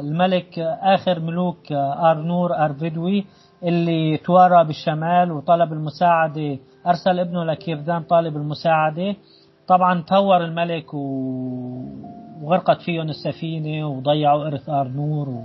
[0.06, 1.72] الملك آخر ملوك
[2.12, 3.26] أرنور أرفيدوي
[3.64, 6.58] اللي توارى بالشمال وطلب المساعدة.
[6.88, 9.16] أرسل ابنه لكيردان طالب المساعدة.
[9.68, 10.94] طبعا تهور الملك
[12.44, 15.42] وغرقت فيهم السفينة وضيعوا إرث أرنور و...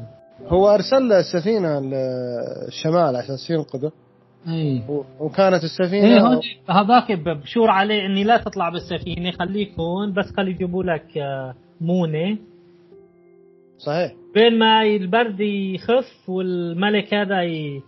[0.48, 3.92] هو أرسل السفينة للشمال عشان ينقذه
[4.48, 4.82] اي
[5.20, 6.40] وكانت السفينة إيه
[6.70, 12.38] هذاك بشور عليه إني لا تطلع بالسفينة خليك هون بس خلي يجيبوا لك آه، مونة.
[13.78, 14.12] صحيح.
[14.34, 17.82] بين ما البرد يخف والملك هذا ي...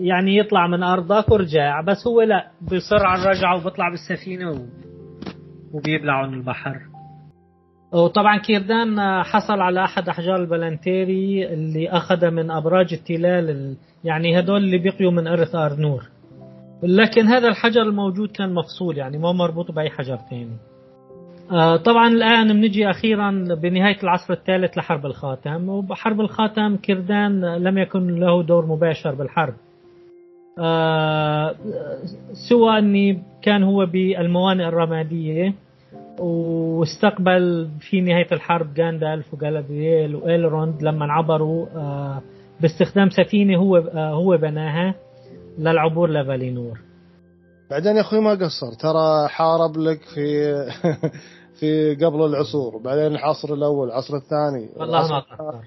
[0.00, 4.56] يعني يطلع من ارضك ورجع بس هو لا بيصر على الرجعه وبيطلع بالسفينة و...
[5.72, 6.89] وبيبلعون البحر.
[7.92, 14.78] وطبعا كيردان حصل على أحد أحجار البلانتيري اللي أخذ من أبراج التلال يعني هدول اللي
[14.78, 16.04] بقيوا من إرث آرنور.
[16.82, 20.56] لكن هذا الحجر الموجود كان مفصول يعني ما مربوط بأي حجر ثاني
[21.52, 23.30] آه، طبعا الآن بنجي أخيرا
[23.62, 25.68] بنهاية العصر الثالث لحرب الخاتم.
[25.68, 29.54] وبحرب الخاتم كردان لم يكن له دور مباشر بالحرب.
[30.58, 31.54] آه،
[32.48, 35.54] سوى أني كان هو بالموانئ الرمادية.
[36.20, 42.22] واستقبل في نهاية الحرب جاندالف وجالادرييل وإيلروند لما عبروا آه،
[42.60, 44.94] باستخدام سفينة هو آه، هو بناها
[45.58, 46.78] للعبور لفالينور.
[47.70, 50.52] بعدين يا أخوي ما قصر ترى حارب لك في
[51.60, 54.68] في قبل العصور وبعدين العصر الأول العصر الثاني.
[54.76, 55.58] والله ما قصر.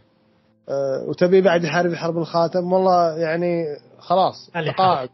[0.69, 3.63] آه، وتبي بعد يحارب حرب الخاتم؟ والله يعني
[3.99, 5.09] خلاص تقاعد.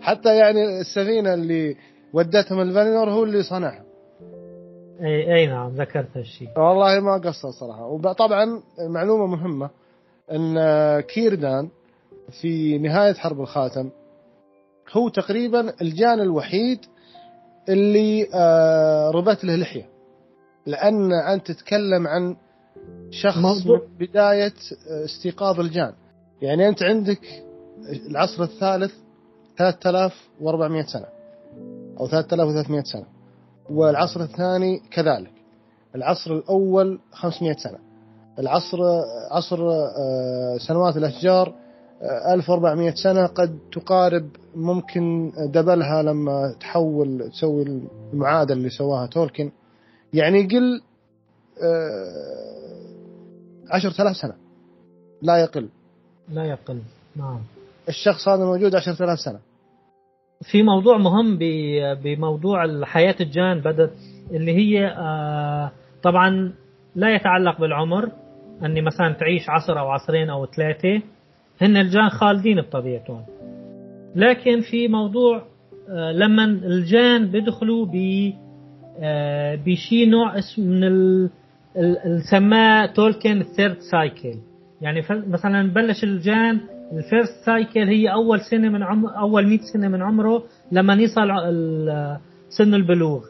[0.00, 1.76] حتى يعني السفينة اللي
[2.12, 3.83] ودتهم الفالينور هو اللي صنعها.
[5.00, 7.86] إي إي نعم ذكرت هالشيء والله ما قصر صراحة.
[7.86, 9.70] وطبعا معلومة مهمة
[10.32, 10.60] إن
[11.00, 11.68] كيردان
[12.40, 13.90] في نهاية حرب الخاتم
[14.92, 16.78] هو تقريبا الجان الوحيد
[17.68, 19.88] اللي آه، ربت له لحية.
[20.66, 22.36] لأن أنت تتكلم عن
[23.10, 23.78] شخص موضوع.
[23.78, 24.52] من بداية
[24.90, 25.92] آه، استيقاظ الجان.
[26.42, 27.20] يعني أنت عندك
[28.10, 28.92] العصر الثالث
[29.58, 31.06] 3400 سنة
[32.00, 33.04] أو 3300 سنة.
[33.70, 35.32] والعصر الثاني كذلك.
[35.94, 37.78] العصر الأول 500 سنة.
[38.38, 38.78] العصر
[39.30, 41.54] عصر آه، سنوات الأشجار
[42.02, 49.50] 1400 آه، سنة قد تقارب ممكن دبلها لما تحول تسوي المعادلة اللي سواها تولكن.
[50.12, 50.82] يعني يقل
[51.62, 52.84] آه،
[53.70, 54.34] عشرة آلاف سنة.
[55.22, 55.68] لا يقل.
[56.28, 56.82] لا يقل.
[57.16, 57.40] نعم.
[57.88, 59.38] الشخص هذا موجود عشرة آلاف سنة.
[60.50, 61.38] في موضوع مهم
[62.02, 63.90] بموضوع حياة الجان بدأ
[64.30, 65.70] اللي هي آه،
[66.02, 66.52] طبعا
[66.94, 68.08] لا يتعلق بالعمر
[68.62, 71.02] أني مثلا تعيش عصر أو عصرين أو ثلاثة
[71.60, 73.22] هن الجان خالدين بطبيعتهم.
[74.16, 75.42] لكن في موضوع
[75.90, 78.32] آه، لما الجان بيدخلوا ب
[78.98, 81.28] آه، بشي نوع اسم من
[82.30, 84.34] سماه تولكن third cycle.
[84.80, 86.60] يعني مثلا بلش الجان
[86.96, 91.28] ال first cycle هي أول سنة من عمر أول 100 سنة من عمره لما يصل
[92.48, 93.24] سن البلوغ.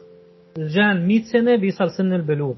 [0.57, 2.55] الجان 100 سنة بيصل سن البلوغ.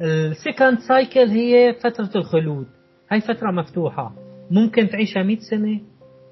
[0.00, 2.66] ال second cycle هي فترة الخلود.
[3.10, 4.14] هاي فترة مفتوحة.
[4.50, 5.80] ممكن تعيشها 100 سنة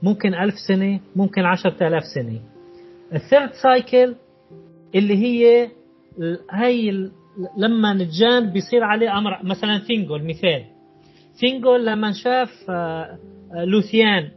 [0.02, 2.40] ممكن 1000 سنة ممكن 10000 سنة.
[3.14, 4.14] ال third cycle
[4.94, 5.68] اللي هي
[6.50, 7.10] هاي
[7.56, 10.64] لما الجان بيصير عليه أمر مثلا ثينجول مثال.
[11.40, 13.18] ثينجول لما شاف آه،
[13.54, 14.30] لوثيان.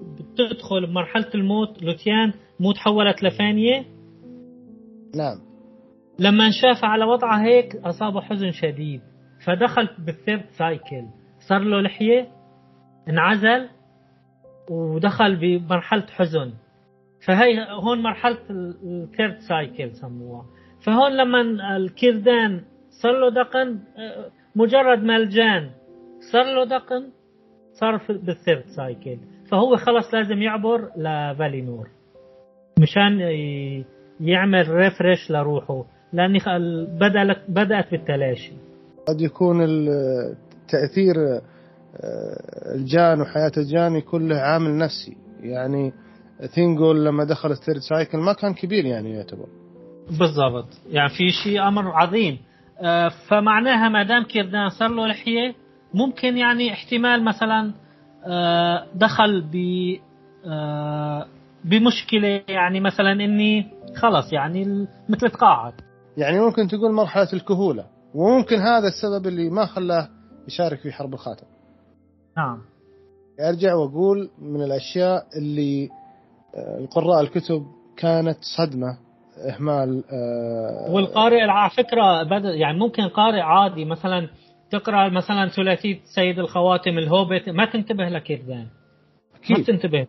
[0.00, 3.84] بتدخل بمرحلة الموت لوثيان مو تحولت لفانيه
[5.16, 5.38] نعم.
[6.18, 9.00] لما شاف على وضعها هيك أصابه حزن شديد.
[9.46, 11.04] فدخل بال third cycle.
[11.48, 12.28] صار له لحية
[13.08, 13.68] انعزل
[14.70, 16.52] ودخل بمرحلة حزن.
[17.26, 20.46] فهي هون مرحلة ال third cycle سموها.
[20.84, 21.40] فهون لما
[21.76, 22.62] الكردان
[23.02, 23.78] صار له دقن
[24.56, 25.70] مجرد ما الجان
[26.32, 27.10] صار له دقن
[27.80, 29.18] صار بال third cycle.
[29.50, 31.88] فهو خلص لازم يعبر لفالينور.
[32.78, 33.20] مشان
[34.20, 35.84] يعمل refresh لروحه.
[36.12, 36.38] لأن
[37.48, 38.52] بدأت بالتلاشي.
[39.08, 45.16] قد يكون التاثير آه، الجان وحياة الجان يكون له عامل نفسي.
[45.42, 45.92] يعني
[46.54, 49.46] ثينجول لما دخل ال third cycle ما كان كبير يعني يعتبر.
[50.06, 50.68] بالضبط.
[50.90, 52.38] يعني في شيء أمر عظيم.
[52.82, 55.54] آه، فمعناها ما دام كيردان صار له لحيه
[55.94, 57.72] ممكن يعني احتمال مثلا
[58.26, 59.56] آه، دخل ب
[61.64, 63.66] بمشكلة يعني مثلا إني
[63.96, 65.72] خلص يعني مثل تقاعد.
[66.16, 67.84] يعني ممكن تقول مرحلة الكهولة
[68.14, 70.08] وممكن هذا السبب اللي ما خلاه
[70.48, 71.46] يشارك في حرب الخاتم.
[72.36, 72.58] نعم.
[73.40, 75.88] أرجع وأقول من الأشياء اللي
[76.54, 77.66] آه، القراء الكتب
[77.96, 78.98] كانت صدمة
[79.48, 84.28] إهمال آه والقارئ على فكرة بدا يعني ممكن قارئ عادي مثلا
[84.70, 88.66] تقرأ مثلا ثلاثيه سيد الخواتم الهوبت ما تنتبه لكيردان
[89.34, 89.58] أكيد.
[89.58, 90.06] ما تنتبه.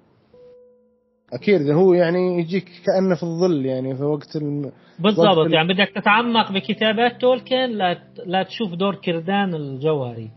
[1.34, 4.72] أكيد هو يعني يجيك كأنه في الظل يعني في وقت الم...
[4.99, 10.32] بالضبط وقت يعني بدك تتعمق بكتابات تولكن لا لا تشوف دور كردان الجوهري.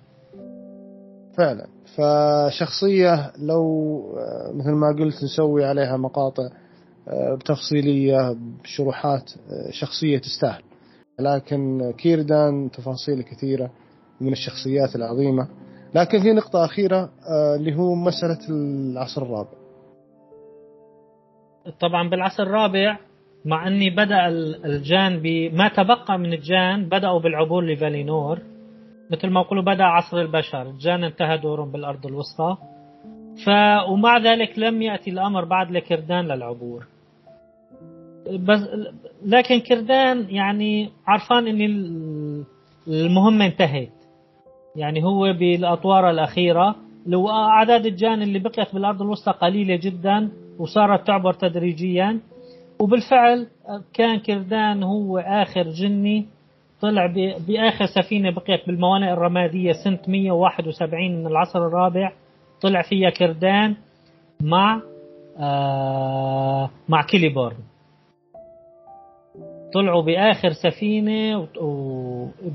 [1.39, 1.67] فعلا.
[1.97, 3.65] فشخصية لو
[4.17, 6.43] آه، مثل ما قلت نسوي عليها مقاطع
[7.09, 10.63] آه، بتفصيلية بشروحات آه، شخصية تستاهل.
[11.21, 13.71] لكن كيردان تفاصيل كثيرة.
[14.21, 15.49] من الشخصيات العظيمة.
[15.95, 17.11] لكن في نقطة أخيرة
[17.59, 19.51] اللي هو مسألة العصر الرابع.
[21.81, 22.99] طبعا بالعصر الرابع
[23.45, 24.29] مع أني بدأ
[24.65, 28.39] الجان بما تبقى من الجان بدأوا بالعبور لفالينور.
[29.11, 30.63] مثل ما يقولوا بدأ عصر البشر.
[30.63, 32.57] الجان انتهى دورهم بالأرض الوسطى.
[33.47, 33.49] ف
[33.91, 36.87] ومع ذلك لم يأتي الأمر بعد لكردان للعبور.
[38.27, 38.61] بس
[39.25, 41.61] لكن كردان يعني عرفان ان
[42.89, 43.93] المهمة انتهت.
[44.77, 46.77] يعني هو بالأطوار الأخيرة.
[47.07, 52.21] لو أعداد الجان اللي بقيت بالأرض الوسطى قليلة جدا وصارت تعبر تدريجيا.
[52.81, 53.47] وبالفعل
[53.95, 56.27] كان كردان هو آخر جني
[56.81, 57.07] طلع
[57.49, 62.13] بآخر سفينة بقيت بالموانئ الرمادية سنة 171 من العصر الرابع.
[62.61, 63.77] طلع فيها كردان
[64.43, 64.81] مع
[65.39, 67.57] آه مع كيليبورن.
[69.75, 71.47] طلعوا بآخر سفينة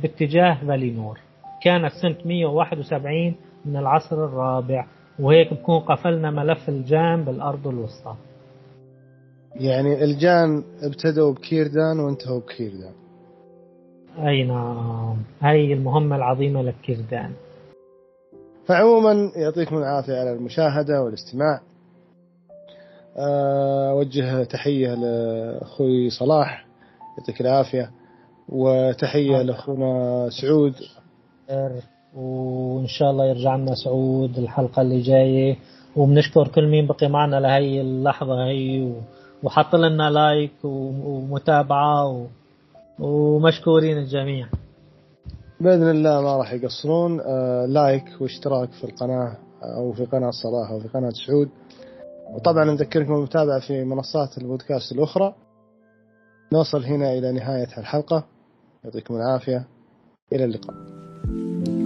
[0.03, 1.19] باتجاه فالينور.
[1.63, 3.35] كانت سنة 171
[3.65, 4.85] من العصر الرابع
[5.19, 8.15] وهيك بكون قفلنا ملف الجان بالأرض الوسطى.
[9.55, 12.93] يعني الجان ابتدوا بكيردان وانتهوا بكيردان.
[14.17, 15.17] أي نعم.
[15.41, 17.31] هاي المهمة العظيمة لكيردان
[18.65, 21.61] فعموما يعطيكم العافية على المشاهدة والاستماع.
[23.17, 26.65] آه، أوجه تحية لأخوي صلاح
[27.17, 27.91] يعطيك العافية
[28.49, 30.73] وتحية لأخونا سعود
[32.15, 35.57] وإن شاء الله يرجع لنا سعود الحلقة اللي جاية.
[35.95, 38.93] وبنشكر كل مين بقي معنا لهي اللحظة هي
[39.43, 42.27] وحط لنا لايك ومتابعة
[42.99, 44.47] ومشكورين الجميع.
[45.61, 47.19] بإذن الله ما راح يقصرون.
[47.19, 49.37] آه لايك واشتراك في القناة
[49.77, 51.49] أو في قناة صلاح أو في قناة سعود.
[52.33, 55.35] وطبعا نذكركم بالمتابعه في منصات البودكاست الأخرى.
[56.53, 58.23] نوصل هنا إلى نهاية الحلقة
[58.83, 59.67] يعطيكم العافية.
[60.33, 60.98] إلى اللقاء.
[61.27, 61.78] you